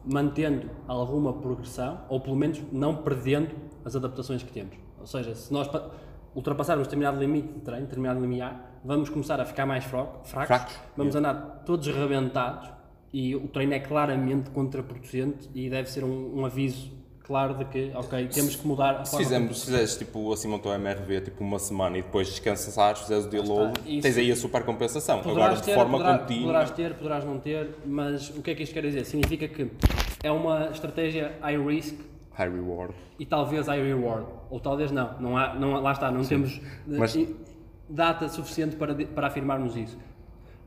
mantendo 0.04 0.70
alguma 0.88 1.34
progressão, 1.34 2.02
ou 2.10 2.20
pelo 2.20 2.36
menos 2.36 2.62
não 2.72 2.96
perdendo 2.98 3.50
as 3.84 3.96
adaptações 3.96 4.42
que 4.44 4.52
temos. 4.52 4.76
Ou 5.06 5.08
seja, 5.08 5.36
se 5.36 5.54
nós 5.54 5.68
pa- 5.68 5.88
ultrapassarmos 6.34 6.88
determinado 6.88 7.20
limite 7.20 7.48
de 7.54 7.60
treino, 7.60 7.84
determinado 7.86 8.20
limiar, 8.20 8.80
vamos 8.84 9.08
começar 9.08 9.40
a 9.40 9.46
ficar 9.46 9.64
mais 9.68 9.84
fracos, 9.84 10.28
Fracos, 10.32 10.74
vamos 10.98 11.16
andar 11.16 11.62
todos 11.64 11.86
rebentados 11.88 12.68
e 13.14 13.36
o 13.36 13.48
treino 13.48 13.76
é 13.76 13.80
claramente 13.80 14.50
contraproducente 14.50 15.48
e 15.54 15.70
deve 15.70 15.92
ser 15.92 16.04
um, 16.04 16.40
um 16.40 16.44
aviso 16.46 16.92
claro 17.24 17.54
de 17.54 17.66
que, 17.66 17.92
ok, 17.96 18.28
temos 18.30 18.56
que 18.56 18.68
mudar 18.68 18.96
a 19.02 19.06
se, 19.06 19.12
forma 19.12 19.24
fizermos, 19.26 19.60
se 19.60 19.66
fizeres 19.68 19.96
tipo 19.96 20.34
acima 20.34 20.58
do 20.58 20.64
teu 20.64 20.74
MRV 20.74 21.22
tipo 21.22 21.44
uma 21.44 21.60
semana 21.60 22.00
e 22.00 22.02
depois 22.02 22.28
descansares, 22.28 23.02
fizeres 23.02 23.26
o 23.26 23.30
deload, 23.30 23.80
Isso. 23.86 24.02
tens 24.02 24.18
aí 24.18 24.32
a 24.32 24.36
super 24.36 24.64
compensação. 24.64 25.22
Poderás 25.22 25.46
Agora 25.46 25.60
de 25.60 25.64
ter, 25.66 25.74
forma 25.76 25.98
poderá- 26.00 26.18
contínua. 26.18 26.46
Poderás 26.48 26.72
ter, 26.72 26.94
poderás 26.96 27.24
não 27.26 27.40
ter, 27.40 27.76
mas 27.86 28.30
o 28.32 28.42
que 28.42 28.50
é 28.50 28.56
que 28.56 28.64
isto 28.64 28.74
quer 28.74 28.82
dizer? 28.82 29.06
Significa 29.06 29.48
que 29.48 29.70
é 30.24 30.32
uma 30.32 30.70
estratégia 30.72 31.38
high 31.42 31.58
risk 31.64 31.96
High 32.34 32.50
reward. 32.50 32.94
e 33.18 33.26
talvez 33.26 33.68
high 33.68 33.82
reward. 33.82 34.26
Ou 34.56 34.60
talvez 34.62 34.90
não. 34.90 35.20
não, 35.20 35.38
há, 35.38 35.54
não 35.54 35.74
lá 35.82 35.92
está, 35.92 36.10
não 36.10 36.24
temos 36.24 36.62
eh, 36.90 36.98
Mas- 36.98 37.20
data 37.90 38.30
suficiente 38.30 38.78
para, 38.78 38.96
para 38.96 39.28
afirmarmos 39.28 39.76
isso. 39.76 39.98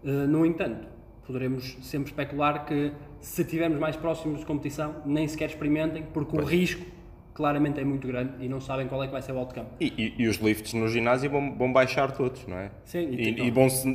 Eh, 0.05 0.11
no 0.27 0.45
entanto, 0.45 0.87
poderemos 1.27 1.79
sempre 1.81 2.11
especular 2.11 2.67
que 2.67 2.93
se 3.19 3.41
estivermos 3.41 3.79
mais 3.81 3.97
próximos 3.97 4.41
de 4.41 4.45
competição, 4.47 4.97
nem 5.07 5.27
sequer 5.27 5.49
experimentem, 5.49 6.03
porque 6.13 6.37
o 6.37 6.45
risco 6.45 6.85
claramente 7.33 7.81
é 7.81 7.85
muito 7.85 8.07
grande 8.07 8.33
e 8.45 8.49
não 8.49 8.61
sabem 8.61 8.87
qual 8.89 9.03
é 9.03 9.07
que 9.07 9.13
vai 9.13 9.23
ser 9.23 9.33
o 9.33 9.39
outcome. 9.39 9.69
E, 9.81 9.87
e, 10.19 10.23
e 10.25 10.29
os 10.29 10.37
lifts 10.37 10.75
no 10.75 10.87
ginásio 10.87 11.31
vão, 11.31 11.57
vão 11.57 11.73
baixar 11.73 12.13
todos, 12.13 12.47
não 12.47 12.59
é? 12.59 12.71
Sim, 12.85 13.09
e 13.11 13.15
e, 13.15 13.25
tipo- 13.35 13.47
e 13.47 13.51
vão 13.51 13.71
se- 13.71 13.89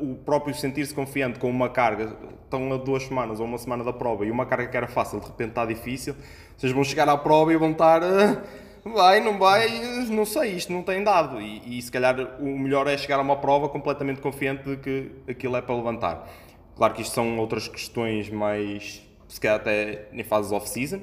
o 0.00 0.14
próprio 0.24 0.54
sentir-se 0.54 0.94
confiante 0.94 1.38
com 1.38 1.50
uma 1.50 1.68
carga, 1.68 2.16
estão 2.44 2.72
a 2.72 2.78
duas 2.78 3.02
semanas 3.02 3.40
ou 3.40 3.46
uma 3.46 3.58
semana 3.58 3.84
da 3.84 3.92
prova 3.92 4.24
e 4.24 4.30
uma 4.30 4.46
carga 4.46 4.68
que 4.68 4.76
era 4.76 4.86
fácil, 4.88 5.20
de 5.20 5.26
repente 5.26 5.50
está 5.50 5.66
difícil, 5.66 6.14
vocês 6.56 6.72
vão 6.72 6.82
chegar 6.82 7.06
à 7.10 7.16
prova 7.18 7.52
e 7.52 7.58
vão 7.58 7.72
estar. 7.72 8.02
"Ah, 8.02 8.42
Vai, 8.84 9.20
não 9.20 9.38
vai, 9.38 9.66
não 10.10 10.26
sei, 10.26 10.52
isto 10.52 10.70
não 10.72 10.82
tem 10.82 11.02
dado. 11.02 11.40
E, 11.40 11.78
e 11.78 11.80
se 11.82 11.90
calhar 11.90 12.36
o 12.38 12.58
melhor 12.58 12.86
é 12.86 12.96
chegar 12.98 13.18
a 13.18 13.22
uma 13.22 13.36
prova 13.36 13.68
completamente 13.68 14.20
confiante 14.20 14.62
de 14.64 14.76
que 14.76 15.10
aquilo 15.26 15.56
é 15.56 15.62
para 15.62 15.74
levantar. 15.74 16.28
Claro 16.76 16.92
que 16.92 17.00
isto 17.02 17.14
são 17.14 17.38
outras 17.38 17.66
questões 17.66 18.28
mais, 18.28 19.00
se 19.26 19.40
calhar 19.40 19.56
até 19.56 20.08
em 20.12 20.22
fases 20.22 20.52
off-season, 20.52 21.00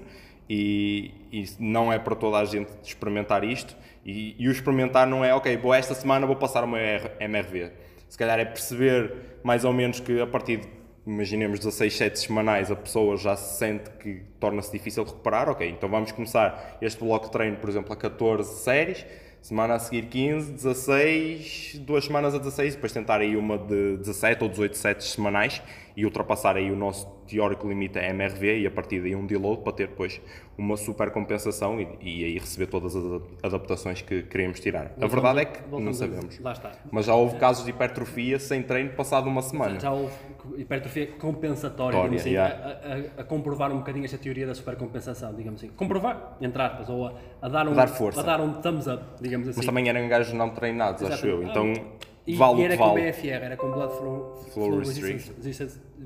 e, 0.48 1.12
e 1.32 1.46
não 1.60 1.91
é 1.91 1.98
para 1.98 2.13
toda 2.15 2.38
a 2.38 2.46
gente 2.46 2.70
experimentar 2.84 3.44
isto. 3.44 3.76
E, 4.06 4.36
e 4.38 4.48
o 4.48 4.52
experimentar 4.52 5.08
não 5.08 5.24
é, 5.26 5.34
ok, 5.34 5.58
vou 5.58 5.74
esta 5.74 5.96
semana 5.96 6.28
vou 6.28 6.36
passar 6.36 6.63
R- 6.63 7.12
MRV. 7.20 7.72
Se 8.08 8.17
calhar 8.17 8.38
é 8.39 8.46
perceber 8.46 9.39
mais 9.44 9.63
ou 9.65 9.74
menos 9.74 10.00
que 10.00 10.20
a 10.22 10.28
partir 10.28 10.58
de, 10.58 10.67
imaginemos, 11.05 11.59
16 11.59 11.95
sets 11.95 12.21
semanais, 12.21 12.69
a 12.71 12.75
pessoa 12.75 13.17
já 13.17 13.35
se 13.35 13.57
sente 13.57 13.89
que 13.99 14.21
torna-se 14.39 14.71
difícil 14.71 15.03
recuperar, 15.03 15.49
ok, 15.49 15.67
então 15.69 15.89
vamos 15.89 16.11
começar 16.11 16.77
este 16.81 17.03
bloco 17.03 17.25
de 17.25 17.31
treino, 17.31 17.57
por 17.57 17.69
exemplo, 17.69 17.91
a 17.91 17.95
14 17.95 18.63
séries, 18.63 19.05
semana 19.41 19.73
a 19.73 19.79
seguir 19.79 20.05
15, 20.05 20.51
16, 20.51 21.79
duas 21.79 22.05
semanas 22.05 22.35
a 22.35 22.37
16, 22.37 22.75
depois 22.75 22.91
tentar 22.91 23.19
aí 23.19 23.35
uma 23.35 23.57
de 23.57 23.97
17 23.97 24.43
ou 24.43 24.49
18 24.49 24.77
sets 24.77 25.05
semanais 25.11 25.61
e 25.95 26.06
ultrapassar 26.06 26.56
aí 26.56 26.71
o 26.71 26.75
nosso 26.75 27.06
teórico 27.27 27.67
limite 27.67 27.97
a 27.99 28.04
MRV 28.10 28.60
e 28.62 28.67
a 28.67 28.71
partir 28.71 29.01
daí 29.01 29.15
um 29.15 29.25
deload 29.25 29.62
para 29.63 29.73
ter 29.73 29.88
depois 29.88 30.21
uma 30.58 30.75
super 30.77 31.12
compensação 31.12 31.80
e, 31.80 31.88
e 32.01 32.23
aí 32.25 32.38
receber 32.38 32.67
todas 32.67 32.95
as 32.95 33.04
adap- 33.06 33.27
adaptações 33.43 34.01
que 34.01 34.23
queremos 34.23 34.60
tirar. 34.60 34.91
A 35.01 35.08
verdade 35.08 35.39
é 35.41 35.45
que 35.45 35.62
não 35.63 35.69
Voltamos 35.69 36.01
a- 36.01 36.06
sabemos. 36.08 36.39
Lá 36.39 36.51
está. 36.51 36.71
Mas 36.91 37.06
já 37.06 37.15
houve 37.15 37.38
casos 37.38 37.63
de 37.65 37.71
hipertrofia 37.71 38.38
sem 38.39 38.62
treino 38.63 38.91
passado 38.91 39.27
uma 39.27 39.41
semana. 39.41 39.80
Já 39.80 39.91
houve 39.91 40.12
hipertrofia 40.58 41.08
compensatória, 41.08 41.97
Tória, 41.99 42.17
digamos 42.17 42.21
assim, 42.21 42.30
yeah. 42.32 42.77
a, 43.17 43.19
a- 43.19 43.21
a 43.21 43.23
comprovar 43.23 43.71
um 43.71 43.77
bocadinho 43.77 44.06
esta 44.06 44.17
teoria 44.17 44.45
da 44.45 44.54
supercompensação, 44.56 45.34
digamos 45.34 45.62
assim. 45.63 45.71
Comprovar, 45.73 46.38
entre 46.41 46.62
aspas, 46.62 46.89
ou 46.89 47.08
a, 47.08 47.13
a 47.41 47.47
dar, 47.49 47.67
um, 47.67 47.73
dar 47.73 47.88
força. 47.88 48.19
a 48.19 48.23
dar 48.23 48.41
um 48.41 48.54
thumbs 48.62 48.88
up, 48.88 49.04
digamos 49.21 49.47
assim. 49.47 49.58
Mas 49.58 49.65
também 49.65 49.88
eram 49.89 50.08
gajos 50.08 50.34
não 50.34 50.49
treinados, 50.49 51.01
acho 51.04 51.25
eu. 51.25 51.41
Exatamente. 51.43 51.80
Então 51.80 51.91
E, 52.27 52.36
vale 52.36 52.62
e 52.62 52.65
era 52.65 52.73
que 52.77 52.84
com 52.84 52.93
vale. 52.93 53.12
BFR, 53.12 53.25
era 53.27 53.57
com 53.57 53.71
Blood 53.71 53.93
Flow, 53.97 54.36
Flow 54.53 54.79
resistance, 54.79 55.31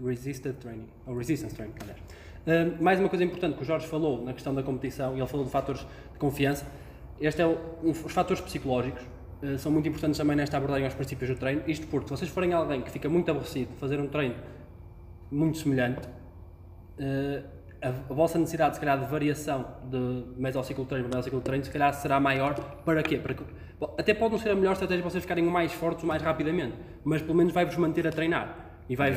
resistance, 0.06 0.58
Training, 0.60 0.88
ou 1.06 1.18
Resistance 1.18 1.54
Training, 1.56 1.74
aliás. 1.82 2.00
Uh, 2.00 2.82
mais 2.84 3.00
uma 3.00 3.10
coisa 3.10 3.24
importante 3.26 3.56
que 3.58 3.64
o 3.64 3.66
Jorge 3.66 3.88
falou 3.88 4.24
na 4.24 4.32
questão 4.34 4.54
da 4.54 4.64
competição, 4.64 5.16
e 5.16 5.20
ele 5.20 5.28
falou 5.28 5.46
de 5.46 5.52
fatores 5.52 5.82
de 6.14 6.18
confiança, 6.20 6.66
este 7.20 7.42
é 7.42 7.46
o, 7.46 7.58
um- 7.84 7.92
os 7.92 8.12
fatores 8.14 8.42
psicológicos, 8.42 9.02
uh, 9.44 9.58
são 9.58 9.72
muito 9.72 9.90
importantes 9.90 10.18
também 10.18 10.36
nesta 10.38 10.56
abordagem 10.58 10.86
aos 10.86 10.94
princípios 10.94 11.30
do 11.30 11.36
treino, 11.36 11.64
isto 11.68 11.86
porque 11.88 12.08
se 12.08 12.12
vocês 12.18 12.30
forem 12.32 12.54
alguém 12.54 12.82
que 12.82 12.92
fica 12.92 13.10
muito 13.10 13.30
aborrecido 13.30 13.72
de 13.74 13.78
fazer 13.78 14.00
um 14.00 14.08
treino 14.08 14.36
muito 15.32 15.58
semelhante, 15.58 16.08
eh, 17.00 17.44
a, 17.86 18.14
vossa 18.14 18.38
necessidade, 18.38 18.76
se 18.76 18.80
calhar, 18.80 19.00
de 19.00 19.06
variação 19.06 19.66
de 19.90 20.24
mesociclo 20.38 20.84
de 20.84 20.90
treino 20.90 21.08
para 21.08 21.18
mesociclo 21.18 21.40
de 21.40 21.46
treino, 21.46 21.66
se 21.66 21.72
calhar 21.72 21.94
será 21.94 22.20
maior. 22.20 22.54
Para 22.84 23.04
quê? 23.04 23.18
Para 23.18 23.34
que, 23.34 23.44
até 23.98 24.14
pode 24.14 24.34
não 24.34 24.40
ser 24.40 24.50
a 24.50 24.56
melhor 24.56 24.74
estratégia 24.74 25.02
para 25.02 25.12
vocês 25.12 25.24
ficarem 25.24 25.44
mais 25.44 25.72
fortes 25.74 26.04
mais 26.04 26.22
rapidamente, 26.22 26.76
mas 27.04 27.22
pelo 27.22 27.36
menos 27.36 27.54
vai-vos 27.54 27.76
manter 27.78 28.08
a 28.08 28.12
treinar. 28.12 28.66
E 28.88 28.96
vai 28.96 29.12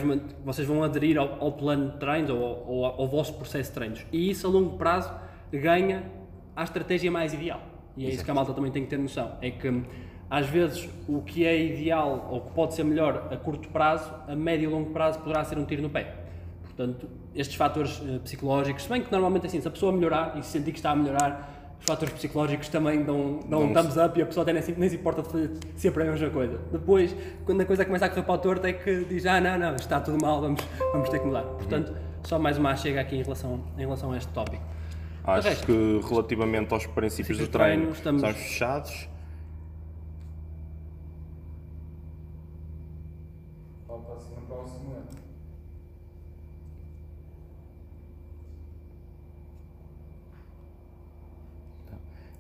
vocês 0.44 0.66
vão 0.66 0.82
aderir 0.82 1.18
ao, 1.18 1.42
ao 1.42 1.52
plano 1.52 1.92
de 1.92 1.98
treinos 1.98 2.30
ou 2.30 2.84
ao, 2.84 3.02
ao 3.02 3.08
vosso 3.08 3.34
processo 3.34 3.70
de 3.70 3.74
treinos. 3.74 4.06
E 4.10 4.30
isso, 4.30 4.46
a 4.46 4.50
longo 4.50 4.78
prazo, 4.78 5.12
ganha 5.52 6.04
a 6.56 6.64
estratégia 6.64 7.10
mais 7.10 7.34
ideal. 7.34 7.60
E 7.96 8.06
é 8.06 8.10
isso 8.10 8.24
que 8.24 8.30
a 8.30 8.34
malta 8.34 8.54
também 8.54 8.70
tem 8.70 8.84
que 8.84 8.88
ter 8.88 8.98
noção. 8.98 9.36
É 9.42 9.50
que, 9.50 9.82
às 10.30 10.46
vezes, 10.46 10.88
o 11.08 11.20
que 11.20 11.44
é 11.44 11.60
ideal 11.60 12.28
ou 12.30 12.40
que 12.42 12.52
pode 12.52 12.74
ser 12.74 12.84
melhor 12.84 13.28
a 13.30 13.36
curto 13.36 13.68
prazo, 13.68 14.12
a 14.26 14.34
médio 14.34 14.70
e 14.70 14.72
longo 14.72 14.90
prazo 14.90 15.18
poderá 15.18 15.44
ser 15.44 15.58
um 15.58 15.64
tiro 15.64 15.82
no 15.82 15.90
pé. 15.90 16.14
Portanto, 16.78 17.08
estes 17.34 17.56
fatores 17.56 18.00
eh, 18.06 18.20
psicológicos, 18.22 18.84
se 18.84 18.88
bem 18.88 19.02
que 19.02 19.10
normalmente 19.10 19.46
assim, 19.48 19.60
se 19.60 19.66
a 19.66 19.70
pessoa 19.70 19.90
melhorar 19.90 20.38
e 20.38 20.44
se 20.44 20.50
sentir 20.52 20.70
que 20.70 20.78
está 20.78 20.92
a 20.92 20.96
melhorar, 20.96 21.74
os 21.80 21.84
fatores 21.84 22.14
psicológicos 22.14 22.68
também 22.68 23.02
dão, 23.02 23.40
dão 23.48 23.64
um 23.64 23.72
thumbs 23.72 23.96
up 23.96 24.16
e 24.16 24.22
a 24.22 24.26
pessoa 24.26 24.42
até 24.42 24.52
nem 24.52 24.62
se, 24.62 24.70
nem 24.78 24.88
se 24.88 24.94
importa 24.94 25.22
de 25.22 25.28
fazer 25.28 25.50
sempre 25.74 26.04
a 26.04 26.12
mesma 26.12 26.30
coisa. 26.30 26.56
Depois, 26.70 27.16
quando 27.44 27.62
a 27.62 27.64
coisa 27.64 27.84
começa 27.84 28.06
a 28.06 28.08
correr 28.08 28.22
para 28.22 28.32
o 28.34 28.38
torto, 28.38 28.64
é 28.64 28.72
que 28.72 29.04
diz, 29.06 29.26
ah 29.26 29.40
não, 29.40 29.58
não, 29.58 29.74
está 29.74 30.00
tudo 30.00 30.18
mal, 30.24 30.40
vamos, 30.40 30.62
vamos 30.92 31.08
ter 31.08 31.18
que 31.18 31.26
mudar. 31.26 31.42
Portanto, 31.42 31.92
só 32.22 32.38
mais 32.38 32.56
uma 32.58 32.76
chega 32.76 33.00
aqui 33.00 33.16
em 33.16 33.22
relação, 33.24 33.60
em 33.76 33.80
relação 33.80 34.12
a 34.12 34.16
este 34.16 34.32
tópico. 34.32 34.62
Acho 35.24 35.48
resto- 35.48 35.66
que 35.66 36.00
relativamente 36.08 36.72
aos 36.72 36.86
princípios 36.86 37.38
do 37.38 37.48
treino, 37.48 37.72
treino, 37.72 37.92
estamos- 37.92 38.22
estamos 38.22 38.40
fechados. 38.40 39.08
Falta 43.88 44.12
assim 44.12 44.34
no 44.36 44.42
próximo 44.42 44.92
ano. 44.92 45.08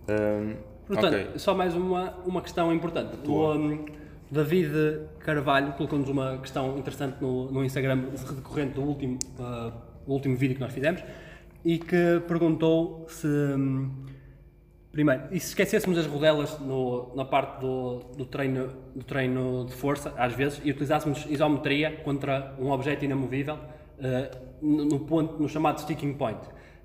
Ahm, 0.08 0.54
Portanto, 0.86 1.14
ok. 1.14 1.38
só 1.38 1.54
mais 1.54 1.74
uma, 1.74 2.14
uma 2.24 2.40
questão 2.40 2.72
importante. 2.72 3.18
O 3.28 3.52
um, 3.52 3.84
David 4.30 5.02
Carvalho 5.18 5.72
colocou-nos 5.74 6.08
uma 6.08 6.38
questão 6.38 6.78
interessante 6.78 7.16
no, 7.20 7.50
no 7.52 7.62
Instagram 7.62 8.04
decorrente 8.34 8.72
do 8.74 8.82
último, 8.82 9.18
uh, 9.38 9.70
do 10.06 10.12
último 10.12 10.34
vídeo 10.36 10.54
que 10.54 10.60
nós 10.62 10.72
fizemos 10.72 11.02
e 11.62 11.78
que 11.78 12.20
perguntou 12.26 13.04
se. 13.08 13.26
hum, 13.26 13.90
primeiro, 14.90 15.24
e 15.30 15.38
se 15.38 15.48
esquecêssemos 15.48 15.98
as 15.98 16.06
rodelas 16.06 16.58
no- 16.58 17.14
na 17.14 17.24
parte 17.26 17.60
do, 17.60 17.98
do, 18.16 18.24
treino, 18.24 18.68
do 18.96 19.04
treino 19.04 19.66
de 19.66 19.74
força, 19.74 20.14
às 20.16 20.32
vezes, 20.32 20.58
e 20.64 20.70
utilizássemos 20.70 21.26
isometria 21.28 22.00
contra 22.02 22.54
um 22.58 22.70
objeto 22.70 23.04
inamovível 23.04 23.56
uh, 23.56 24.38
no, 24.62 24.86
no 24.86 25.00
ponto, 25.00 25.40
no 25.40 25.46
chamado 25.50 25.80
sticking 25.80 26.14
point. 26.14 26.40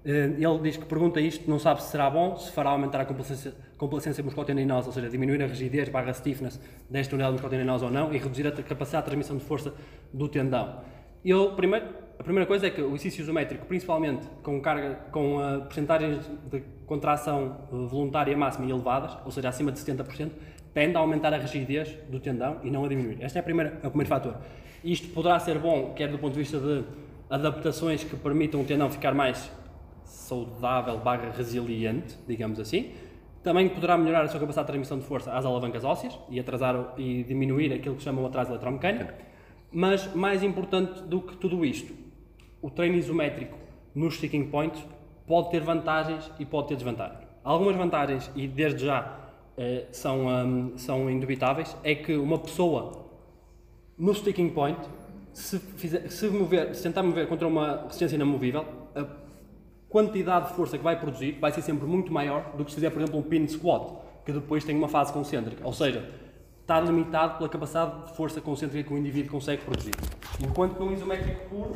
Eh, 0.06 0.36
Ele 0.38 0.60
diz 0.62 0.78
que 0.78 0.86
pergunta 0.86 1.22
isto, 1.22 1.50
não 1.50 1.58
sabe 1.58 1.82
se 1.82 1.92
será 1.92 2.10
bom, 2.10 2.36
se 2.36 2.52
fará 2.52 2.72
aumentar 2.72 3.00
a 3.02 3.06
complacência, 3.06 3.54
complacência 3.78 4.24
musculotendinosa, 4.24 4.88
ou 4.88 4.94
seja, 4.94 5.10
diminuir 5.10 5.42
a 5.42 5.48
rigidez 5.48 5.90
barra 5.90 6.14
stiffness 6.14 6.60
desta 6.90 7.16
unidade 7.16 7.34
musculotendinosa 7.34 7.86
ou 7.86 7.92
não, 7.92 8.14
e 8.14 8.18
reduzir 8.18 8.48
a 8.48 8.52
capacidade 8.52 9.04
de 9.04 9.10
transmissão 9.10 9.38
de 9.38 9.44
força 9.44 9.74
do 10.12 10.28
tendão. 10.28 10.82
Eu, 11.24 11.54
primeiro, 11.54 11.86
a 12.20 12.24
primeira 12.24 12.46
coisa 12.46 12.68
é 12.68 12.70
que 12.70 12.82
o 12.82 12.90
exercício 12.90 13.22
isométrico, 13.22 13.66
principalmente 13.66 14.28
com 14.44 14.62
carga, 14.62 14.96
com 15.12 15.38
uh, 15.38 15.62
percentagens 15.62 16.30
de 16.52 16.62
contração 16.86 17.66
uh, 17.72 17.88
voluntária 17.88 18.36
máxima 18.36 18.70
elevadas, 18.70 19.18
ou 19.24 19.32
seja, 19.32 19.48
acima 19.50 19.72
de 19.72 19.80
70%, 19.80 20.30
tende 20.74 20.98
a 20.98 21.00
aumentar 21.00 21.34
a 21.34 21.38
rigidez 21.38 21.98
do 22.10 22.20
tendão 22.20 22.58
e 22.62 22.70
não 22.70 22.84
a 22.84 22.90
diminuir. 22.90 23.24
Este 23.24 23.38
é, 23.38 23.42
a 23.42 23.44
primeira, 23.44 23.80
é 23.82 23.88
o 23.88 23.90
primeiro 23.90 24.10
fator. 24.10 24.36
Isto 24.84 25.08
poderá 25.10 25.40
ser 25.40 25.58
bom, 25.60 25.94
quer 25.96 26.10
do 26.10 26.18
ponto 26.18 26.34
de 26.34 26.40
vista 26.40 26.60
de 26.60 26.84
adaptações 27.30 28.04
que 28.04 28.18
permitam 28.18 28.62
o 28.62 28.66
tendão 28.66 28.90
ficar 28.90 29.14
mais 29.14 29.50
saudável 30.14 30.98
barra 31.00 31.32
resiliente, 31.32 32.18
digamos 32.28 32.60
assim. 32.60 32.92
Também 33.42 33.68
poderá 33.68 33.98
melhorar 33.98 34.24
a 34.24 34.28
sua 34.28 34.40
capacidade 34.40 34.68
de 34.68 34.72
transmissão 34.72 35.00
de 35.00 35.06
força 35.06 35.34
às 35.34 35.46
alavancas 35.46 35.84
ósseas 35.84 36.18
e 36.30 36.40
atrasar 36.40 36.94
e 36.98 37.24
diminuir 37.24 37.74
aquilo 37.74 37.96
que 37.96 38.04
chamam 38.04 38.26
atraso 38.26 38.52
eletromecânico. 38.52 39.12
Mas 39.72 40.14
mais 40.14 40.44
importante 40.44 41.02
do 41.04 41.20
que 41.20 41.36
tudo 41.36 41.66
isto, 41.66 41.94
o 42.62 42.70
treino 42.70 42.96
isométrico 42.96 43.58
nos 43.94 44.16
sticking 44.16 44.46
points 44.46 44.82
pode 45.28 45.50
ter 45.52 45.62
vantagens 45.62 46.32
e 46.40 46.46
pode 46.46 46.70
ter 46.70 46.76
desvantagens. 46.76 47.28
Algumas 47.44 47.76
vantagens, 47.76 48.32
e 48.36 48.48
desde 48.48 48.86
já 48.86 49.20
eh, 49.58 49.88
são, 49.92 50.28
hum, 50.28 50.78
são 50.78 51.10
indubitáveis, 51.10 51.76
é 51.84 51.96
que 51.96 52.16
uma 52.16 52.38
pessoa 52.38 53.10
no 53.98 54.14
sticking 54.14 54.50
point, 54.50 54.80
se, 55.34 55.60
fizer, 55.60 56.10
se, 56.10 56.30
mover, 56.30 56.74
se 56.74 56.84
tentar 56.84 57.04
mover 57.04 57.28
contra 57.28 57.48
uma 57.48 57.82
resistência 57.84 58.16
inamovível, 58.16 58.66
quantidade 59.94 60.48
de 60.48 60.54
força 60.56 60.76
que 60.76 60.84
vai 60.84 61.00
produzir 61.00 61.38
vai 61.40 61.52
ser 61.52 61.62
sempre 61.62 61.86
muito 61.86 62.12
maior 62.12 62.52
do 62.58 62.66
que 62.66 62.72
se 62.72 62.76
fizer, 62.76 62.90
por 62.90 63.00
exemplo, 63.00 63.20
um 63.20 63.22
pin 63.22 63.48
squat, 63.48 63.94
que 64.26 64.32
depois 64.32 64.64
tem 64.64 64.76
uma 64.76 64.88
fase 64.90 65.14
concêntrica. 65.14 65.62
Ou 65.64 65.72
seja, 65.72 66.10
está 66.62 66.80
limitado 66.82 67.38
pela 67.38 67.48
capacidade 67.48 68.08
de 68.08 68.18
força 68.18 68.42
concêntrica 68.42 68.88
que 68.88 68.94
o 68.94 68.98
indivíduo 68.98 69.32
consegue 69.32 69.64
produzir. 69.64 69.94
Enquanto 70.42 70.76
que 70.78 70.84
no 70.84 70.92
isométrico 70.92 71.48
puro, 71.48 71.72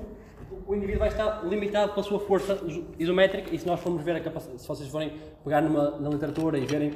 o 0.65 0.73
indivíduo 0.73 1.01
vai 1.01 1.10
estar 1.10 1.45
limitado 1.45 1.91
pela 1.93 2.03
sua 2.03 2.19
força 2.19 2.60
iso- 2.65 2.86
isométrica 2.97 3.53
e 3.53 3.60
se 3.60 3.67
nós 3.67 3.80
formos 3.80 4.03
ver 4.03 4.15
a 4.15 4.19
capacidade, 4.19 4.62
se 4.63 4.67
vocês 4.67 4.89
forem 4.89 5.13
pegar 5.43 5.62
numa, 5.62 5.99
na 5.99 6.10
literatura 6.10 6.58
e 6.58 6.65
verem 6.65 6.93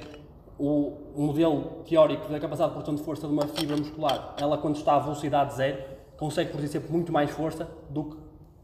o, 0.58 0.98
o 1.16 1.22
modelo 1.22 1.84
teórico 1.88 2.32
da 2.32 2.40
capacidade 2.40 2.72
de 2.72 2.74
produção 2.74 2.96
de 2.96 3.04
força 3.04 3.28
de 3.28 3.34
uma 3.34 3.46
fibra 3.48 3.78
muscular, 3.78 4.36
ela 4.40 4.58
quando 4.58 4.76
está 4.76 4.96
a 4.96 5.00
velocidade 5.00 5.54
zero, 5.54 5.78
consegue 6.18 6.50
produzir 6.50 6.72
sempre 6.72 6.92
muito 6.92 7.12
mais 7.12 7.30
força 7.30 7.70
do 7.92 8.06
que 8.06 8.18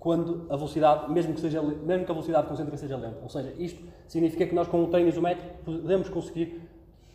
quando 0.08 0.46
a 0.50 0.56
velocidade, 0.56 1.12
mesmo 1.12 1.34
que, 1.34 1.41
seja, 1.41 1.62
mesmo 1.62 2.06
que 2.06 2.12
a 2.12 2.13
velocidade 2.13 2.48
concêntrica 2.48 2.78
seja 2.78 2.96
lenta. 2.96 3.17
Ou 3.22 3.28
seja, 3.28 3.54
isto 3.60 3.84
significa 4.08 4.48
que 4.48 4.56
nós 4.56 4.65
com 4.65 4.82
o 4.82 4.88
treino 4.88 5.10
isométrico 5.10 5.65
podemos 5.65 6.08
conseguir 6.08 6.62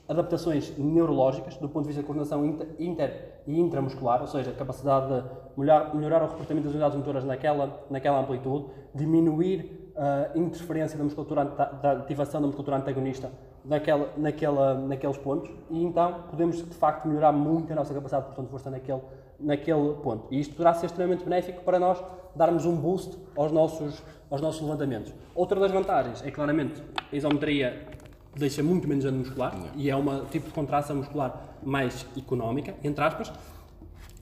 adaptações 0.07 0.77
neurológicas 0.77 1.57
do 1.57 1.71
ponto 1.71 1.85
de 1.85 1.89
vista 1.89 2.03
da 2.03 2.07
coordenação 2.07 2.45
inter, 2.79 3.41
e 3.47 3.59
intramuscular, 3.59 4.21
ou 4.21 4.27
seja, 4.27 4.53
capacidade 4.53 5.07
de 5.07 5.25
melhorar, 5.57 5.95
melhorar 5.95 6.25
o 6.25 6.29
comportamento 6.29 6.65
das 6.65 6.73
unidades 6.75 6.99
motoras 6.99 7.25
naquela, 7.25 7.83
naquela 7.89 8.21
amplitude, 8.21 8.67
diminuir 8.95 9.91
a 9.97 10.37
interferência 10.37 10.99
da 10.99 11.05
musculatura, 11.05 11.47
da 11.47 11.93
ativação 11.93 12.43
da 12.43 12.47
musculatura 12.47 12.77
antagonista 12.77 13.31
naquela, 13.65 14.11
naquela, 14.19 14.75
naqueles 14.75 15.17
pontos 15.17 15.51
e 15.71 15.83
então 15.83 16.25
podemos 16.31 16.57
de 16.57 16.75
facto 16.75 17.07
melhorar 17.07 17.33
muito 17.33 17.73
a 17.73 17.77
nossa 17.77 17.95
capacidade 17.95 18.35
de 18.35 18.43
de 18.43 18.49
força 18.49 18.71
naquele, 18.71 19.01
naquele 19.43 19.95
ponto. 20.03 20.27
E 20.31 20.41
isto 20.41 20.55
poderá 20.55 20.75
ser 20.75 20.87
extremamente 20.87 21.25
benéfico 21.25 21.63
para 21.63 21.79
nós 21.79 22.03
darmos 22.35 22.65
um 22.65 22.77
boost 22.77 23.17
aos 23.37 23.53
nossos, 23.53 24.03
aos 24.31 24.41
nossos 24.41 24.61
levantamentos. 24.63 25.13
Outra 25.35 25.59
das 25.61 25.71
vantagens 25.71 26.25
é 26.25 26.31
claramente 26.31 26.83
a 27.11 27.17
isometria 27.17 27.87
deixa 28.35 28.63
muito 28.63 28.89
menos 28.89 29.05
dano 29.05 29.19
muscular 29.19 29.55
e 29.77 29.91
é 29.91 29.97
um 29.97 30.25
tipo 30.27 30.47
de 30.47 30.55
contração 30.55 30.97
muscular 30.97 31.59
mais 31.63 32.07
económica, 32.17 32.75
entre 32.83 33.05
aspas, 33.05 33.33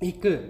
e 0.03 0.13
que 0.13 0.41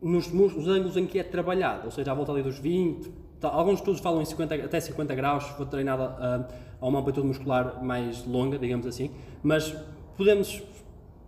nos, 0.00 0.30
nos 0.32 0.68
ângulos 0.68 0.96
em 0.96 1.06
que 1.06 1.18
é 1.18 1.22
trabalhado, 1.22 1.86
ou 1.86 1.90
seja, 1.90 2.10
à 2.10 2.14
volta 2.14 2.32
ali 2.32 2.42
dos 2.42 2.58
20, 2.58 3.08
tá, 3.40 3.48
alguns 3.48 3.78
estudos 3.78 4.00
falam 4.00 4.20
em 4.20 4.24
50, 4.24 4.54
até 4.56 4.80
50 4.80 5.14
graus, 5.14 5.44
for 5.44 5.66
treinado 5.66 6.02
a, 6.02 6.48
a 6.80 6.86
uma 6.86 7.00
amplitude 7.00 7.26
muscular 7.26 7.82
mais 7.82 8.26
longa, 8.26 8.58
digamos 8.58 8.86
assim, 8.86 9.10
mas 9.42 9.74
podemos 10.16 10.62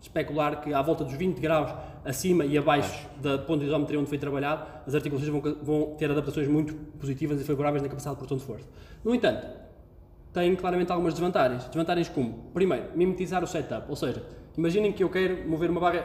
especular 0.04 0.60
que 0.60 0.72
à 0.72 0.82
volta 0.82 1.02
dos 1.02 1.14
20 1.14 1.40
graus 1.40 1.74
acima 2.04 2.44
e 2.44 2.56
abaixo 2.58 3.08
da 3.20 3.38
ponto 3.38 3.60
de 3.60 3.66
isometria 3.66 3.98
onde 3.98 4.08
foi 4.08 4.18
trabalhado, 4.18 4.66
as 4.86 4.94
articulações 4.94 5.30
vão, 5.30 5.56
vão 5.62 5.96
ter 5.96 6.10
adaptações 6.10 6.46
muito 6.46 6.74
positivas 6.98 7.40
e 7.40 7.44
favoráveis 7.44 7.82
na 7.82 7.88
capacidade 7.88 8.16
de 8.16 8.18
produção 8.18 8.38
de 8.38 8.44
força. 8.44 8.68
No 9.02 9.14
entanto, 9.14 9.46
tem 10.32 10.54
claramente 10.56 10.92
algumas 10.92 11.14
desvantagens. 11.14 11.64
Desvantagens 11.64 12.08
como, 12.08 12.50
primeiro, 12.52 12.88
mimetizar 12.94 13.42
o 13.42 13.46
setup, 13.46 13.86
ou 13.88 13.96
seja, 13.96 14.22
imaginem 14.58 14.92
que 14.92 15.02
eu 15.02 15.08
quero 15.08 15.48
mover 15.48 15.70
uma 15.70 15.80
barra, 15.80 16.04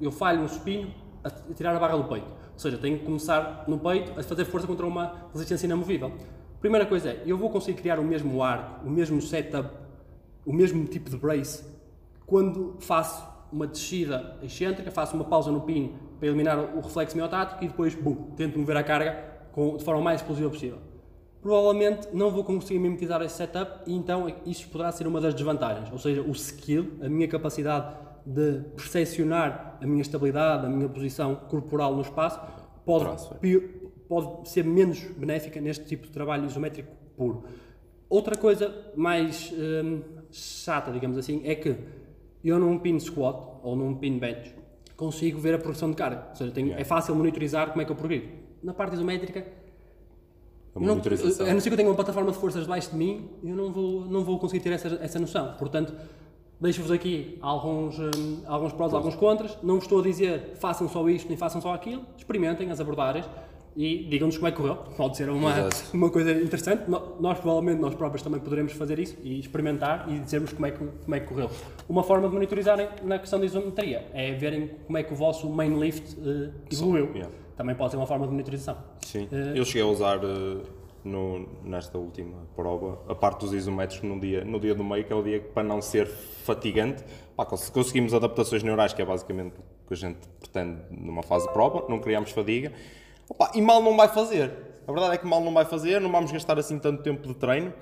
eu 0.00 0.12
falho 0.12 0.42
um 0.42 0.48
supino 0.48 0.94
a 1.24 1.30
tirar 1.54 1.74
a 1.74 1.78
barra 1.80 1.96
do 1.96 2.04
peito, 2.04 2.26
ou 2.26 2.58
seja, 2.58 2.78
tenho 2.78 2.98
que 2.98 3.04
começar 3.04 3.64
no 3.66 3.78
peito 3.78 4.18
a 4.18 4.22
fazer 4.22 4.44
força 4.44 4.66
contra 4.66 4.86
uma 4.86 5.28
resistência 5.32 5.66
inamovível. 5.66 6.12
Primeira 6.60 6.86
coisa 6.86 7.10
é, 7.10 7.22
eu 7.26 7.36
vou 7.36 7.50
conseguir 7.50 7.80
criar 7.80 7.98
o 7.98 8.04
mesmo 8.04 8.40
arco, 8.42 8.86
o 8.86 8.90
mesmo 8.90 9.20
setup, 9.20 9.68
o 10.46 10.52
mesmo 10.52 10.84
tipo 10.84 11.10
de 11.10 11.16
brace, 11.16 11.71
quando 12.32 12.76
faço 12.80 13.22
uma 13.52 13.66
descida 13.66 14.38
excêntrica, 14.42 14.90
faço 14.90 15.14
uma 15.14 15.24
pausa 15.26 15.52
no 15.52 15.60
pino 15.60 15.92
para 16.18 16.28
eliminar 16.28 16.58
o 16.74 16.80
reflexo 16.80 17.14
miotático 17.14 17.62
e 17.62 17.68
depois, 17.68 17.94
bum, 17.94 18.30
tento 18.34 18.58
mover 18.58 18.74
a 18.74 18.82
carga 18.82 19.22
com, 19.52 19.76
de 19.76 19.84
forma 19.84 20.00
mais 20.00 20.22
explosiva 20.22 20.48
possível. 20.48 20.78
Provavelmente 21.42 22.08
não 22.10 22.30
vou 22.30 22.42
conseguir 22.42 22.78
mimetizar 22.78 23.20
esse 23.20 23.36
setup 23.36 23.82
e 23.86 23.94
então 23.94 24.34
isso 24.46 24.66
poderá 24.70 24.90
ser 24.92 25.06
uma 25.06 25.20
das 25.20 25.34
desvantagens, 25.34 25.92
ou 25.92 25.98
seja, 25.98 26.22
o 26.22 26.30
skill, 26.30 26.92
a 27.02 27.08
minha 27.10 27.28
capacidade 27.28 27.94
de 28.24 28.62
percepcionar 28.76 29.76
a 29.78 29.86
minha 29.86 30.00
estabilidade, 30.00 30.64
a 30.64 30.70
minha 30.70 30.88
posição 30.88 31.34
corporal 31.34 31.94
no 31.94 32.00
espaço, 32.00 32.40
pode, 32.86 33.04
pode 34.08 34.48
ser 34.48 34.64
menos 34.64 35.00
benéfica 35.18 35.60
neste 35.60 35.84
tipo 35.84 36.06
de 36.06 36.12
trabalho 36.12 36.46
isométrico 36.46 36.96
puro. 37.14 37.44
Outra 38.08 38.36
coisa 38.38 38.74
mais 38.96 39.52
hum, 39.52 40.00
chata, 40.30 40.90
digamos 40.90 41.18
assim, 41.18 41.42
é 41.44 41.54
que 41.54 41.76
eu 42.44 42.58
num 42.58 42.78
pin 42.78 42.98
squat 42.98 43.36
ou 43.62 43.76
num 43.76 43.94
pin 43.94 44.18
bench 44.18 44.54
consigo 44.96 45.38
ver 45.38 45.54
a 45.54 45.58
progressão 45.58 45.90
de 45.90 45.96
carga, 45.96 46.26
ou 46.30 46.36
seja, 46.36 46.50
tenho- 46.52 46.74
é 46.74 46.84
fácil 46.84 47.14
monitorizar 47.14 47.70
como 47.70 47.82
é 47.82 47.84
que 47.84 47.90
eu 47.92 47.96
progredo. 47.96 48.28
Na 48.62 48.72
parte 48.72 48.94
isométrica, 48.94 49.44
A 50.74 50.80
não, 50.80 50.94
a 51.50 51.52
não 51.52 51.60
ser 51.60 51.68
que 51.68 51.74
eu 51.74 51.76
tenha 51.76 51.88
uma 51.88 51.94
plataforma 51.94 52.30
de 52.32 52.38
forças 52.38 52.62
debaixo 52.62 52.90
de 52.92 52.96
mim, 52.96 53.28
eu 53.44 53.54
não 53.54 53.70
vou, 53.72 54.06
não 54.06 54.24
vou 54.24 54.38
conseguir 54.38 54.62
ter 54.62 54.72
essa, 54.72 54.88
essa 55.02 55.18
noção. 55.18 55.54
Portanto, 55.58 55.92
deixo-vos 56.60 56.90
aqui 56.90 57.36
alguns, 57.42 57.98
hum, 57.98 58.42
alguns 58.46 58.72
prós, 58.72 58.94
alguns 58.94 59.14
contras. 59.16 59.58
Não 59.62 59.74
vos 59.74 59.84
estou 59.84 60.00
a 60.00 60.02
dizer 60.02 60.52
façam 60.54 60.88
só 60.88 61.06
isto 61.10 61.28
nem 61.28 61.36
façam 61.36 61.60
só 61.60 61.74
aquilo. 61.74 62.02
Experimentem 62.16 62.70
as 62.70 62.80
abordagens 62.80 63.28
e 63.76 64.04
digam-nos 64.08 64.36
como 64.36 64.48
é 64.48 64.50
que 64.50 64.56
correu. 64.58 64.76
Pode 64.96 65.16
ser 65.16 65.30
uma, 65.30 65.50
Exato. 65.50 65.84
uma 65.96 66.10
coisa 66.10 66.30
interessante. 66.32 66.84
Nós, 66.88 67.38
provavelmente, 67.38 67.80
nós 67.80 67.94
próprios 67.94 68.22
também 68.22 68.40
poderemos 68.40 68.72
fazer 68.72 68.98
isso 68.98 69.16
e 69.22 69.38
experimentar 69.40 70.06
e 70.10 70.18
dizermos 70.18 70.52
como 70.52 70.66
é 70.66 70.70
que, 70.70 70.78
como 70.78 71.14
é 71.14 71.20
que 71.20 71.26
correu. 71.26 71.50
Uma 71.88 72.02
forma 72.02 72.28
de 72.28 72.34
monitorizarem 72.34 72.88
na 73.02 73.18
questão 73.18 73.38
da 73.40 73.46
isometria 73.46 74.06
é 74.12 74.32
verem 74.32 74.68
como 74.86 74.98
é 74.98 75.02
que 75.02 75.12
o 75.12 75.16
vosso 75.16 75.48
main 75.48 75.78
lift 75.78 76.16
eh, 76.20 76.50
evoluiu. 76.70 77.10
yeah. 77.14 77.30
Também 77.56 77.74
pode 77.74 77.90
ser 77.92 77.96
uma 77.96 78.06
forma 78.06 78.26
de 78.26 78.32
monitorização. 78.32 78.76
Sim, 79.06 79.28
Eh, 79.32 79.52
eu 79.54 79.64
cheguei 79.64 79.82
a 79.82 79.86
usar 79.86 80.16
eh, 80.22 80.58
no- 81.04 81.48
nesta 81.64 81.96
última 81.98 82.36
prova 82.54 82.98
a 83.08 83.14
parte 83.14 83.40
dos 83.40 83.52
isométricos 83.54 84.08
no 84.08 84.20
dia, 84.20 84.44
no 84.44 84.60
dia 84.60 84.74
do 84.74 84.84
meio, 84.84 85.04
que 85.04 85.12
é 85.12 85.16
o 85.16 85.22
dia 85.22 85.40
que, 85.40 85.48
para 85.48 85.62
não 85.62 85.80
ser 85.82 86.06
fatigante, 86.06 87.02
pá, 87.36 87.44
cons- 87.44 87.70
conseguimos 87.70 88.12
adaptações 88.14 88.62
neurais, 88.62 88.92
que 88.92 89.00
é 89.02 89.04
basicamente 89.04 89.54
o 89.58 89.88
que 89.88 89.94
a 89.94 89.96
gente 89.96 90.18
pretende 90.38 90.80
numa 90.90 91.22
fase 91.22 91.46
de 91.46 91.52
prova, 91.52 91.84
não 91.88 91.98
criamos 91.98 92.30
fadiga, 92.30 92.72
Opa, 93.32 93.50
e 93.54 93.62
mal 93.62 93.82
não 93.82 93.96
vai 93.96 94.08
fazer. 94.08 94.52
A 94.86 94.92
verdade 94.92 95.14
é 95.14 95.16
que 95.16 95.26
mal 95.26 95.40
não 95.40 95.54
vai 95.54 95.64
fazer, 95.64 95.98
não 96.02 96.12
vamos 96.12 96.30
gastar 96.30 96.58
assim 96.58 96.78
tanto 96.78 97.02
tempo 97.02 97.26
de 97.26 97.32
treino. 97.32 97.72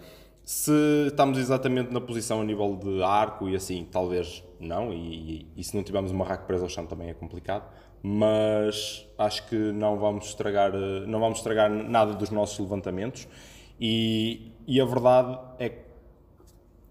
Se 0.45 0.71
estamos 1.09 1.39
exatamente 1.39 1.93
na 1.93 2.01
posição 2.01 2.41
a 2.41 2.45
nível 2.45 2.77
de 2.77 3.03
arco 3.03 3.49
e 3.49 3.57
assim, 3.57 3.85
talvez 3.91 4.45
não, 4.61 4.93
e, 4.93 5.49
e 5.57 5.65
se 5.65 5.75
não 5.75 5.83
tivermos 5.83 6.13
uma 6.13 6.25
rack 6.25 6.47
presa 6.47 6.63
ao 6.63 6.69
chão 6.69 6.87
também 6.87 7.11
é 7.11 7.15
complicado, 7.15 7.65
mas 8.01 9.05
acho 9.19 9.45
que 9.49 9.57
não 9.57 9.99
vamos 9.99 10.27
estragar, 10.27 10.71
eh, 10.73 11.05
não 11.09 11.19
vamos 11.19 11.39
estragar 11.39 11.69
nada 11.69 12.15
dos 12.15 12.31
nossos 12.31 12.57
levantamentos 12.61 13.27
e, 13.81 14.53
e 14.69 14.81
a 14.81 14.85
verdade 14.85 15.37
é 15.59 15.69
que 15.69 15.81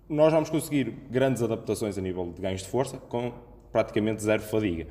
nós 0.10 0.34
vamos 0.34 0.50
conseguir 0.50 1.08
grandes 1.10 1.42
adaptações 1.42 1.98
a 1.98 2.02
nível 2.02 2.30
de 2.34 2.42
ganhos 2.42 2.62
de 2.62 2.68
força 2.68 2.98
com 2.98 3.32
praticamente 3.72 4.22
zero 4.22 4.42
fadiga. 4.42 4.86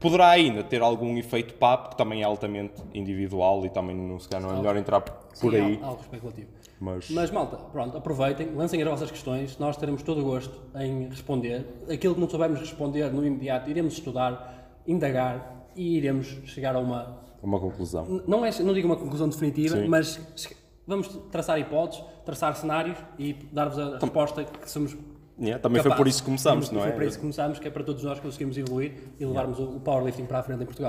Poderá 0.00 0.28
ainda 0.28 0.62
ter 0.62 0.82
algum 0.82 1.16
efeito 1.16 1.54
PAP, 1.54 1.90
que 1.90 1.96
também 1.96 2.20
é 2.22 2.24
altamente 2.24 2.74
individual 2.92 3.64
e 3.64 3.70
também 3.70 3.96
não, 3.96 4.18
se 4.18 4.28
calhar 4.28 4.46
não 4.48 4.54
é 4.54 4.58
melhor 4.58 4.76
entrar 4.76 5.00
por 5.00 5.14
Sim, 5.32 5.54
aí. 5.56 5.78
al- 5.82 5.88
Algo 5.90 6.00
especulativo. 6.02 6.48
Mas, 6.80 7.08
Mas 7.10 7.30
malta, 7.30 7.56
pronto, 7.56 7.96
aproveitem, 7.96 8.48
lancem 8.54 8.82
as 8.82 8.88
vossas 8.88 9.10
questões, 9.10 9.56
nós 9.58 9.76
teremos 9.76 10.02
todo 10.02 10.20
o 10.20 10.24
gosto 10.24 10.60
em 10.78 11.08
responder. 11.08 11.64
Aquilo 11.90 12.14
que 12.14 12.20
não 12.20 12.28
soubermos 12.28 12.60
responder 12.60 13.10
no 13.12 13.24
imediato, 13.24 13.70
iremos 13.70 13.94
estudar, 13.94 14.80
indagar 14.86 15.66
e 15.74 15.96
iremos 15.96 16.26
chegar 16.44 16.74
a 16.76 16.80
uma, 16.80 17.22
Uma 17.42 17.58
conclusão. 17.60 18.22
Não, 18.26 18.44
é, 18.44 18.50
não 18.62 18.74
digo 18.74 18.86
uma 18.86 18.96
conclusão 18.96 19.28
definitiva, 19.28 19.76
Sim. 19.76 19.88
mas 19.88 20.20
vamos 20.86 21.08
traçar 21.30 21.58
hipóteses, 21.58 22.04
traçar 22.26 22.54
cenários 22.56 22.98
e 23.18 23.32
dar-vos 23.52 23.78
a 23.78 23.98
resposta 23.98 24.44
que 24.44 24.70
somos 24.70 24.94
Yeah, 25.36 25.60
também 25.60 25.82
foi 25.82 25.90
capazes. 25.90 25.96
por 25.96 26.08
isso 26.08 26.18
que 26.20 26.26
começámos, 26.26 26.68
Foi 26.68 26.78
não 26.78 26.84
é? 26.84 26.88
Foi 26.88 26.96
por 26.96 27.02
isso 27.04 27.16
que 27.16 27.20
começámos, 27.22 27.58
que 27.58 27.66
é 27.66 27.70
para 27.70 27.82
todos 27.82 28.04
nós 28.04 28.20
conseguirmos 28.20 28.56
evoluir 28.56 28.92
e 29.18 29.26
levarmos 29.26 29.58
o 29.58 29.64
o 29.64 29.80
powerlifting 29.80 30.26
para 30.26 30.38
a 30.38 30.42
frente 30.42 30.62
em 30.62 30.66
Portugal. 30.66 30.82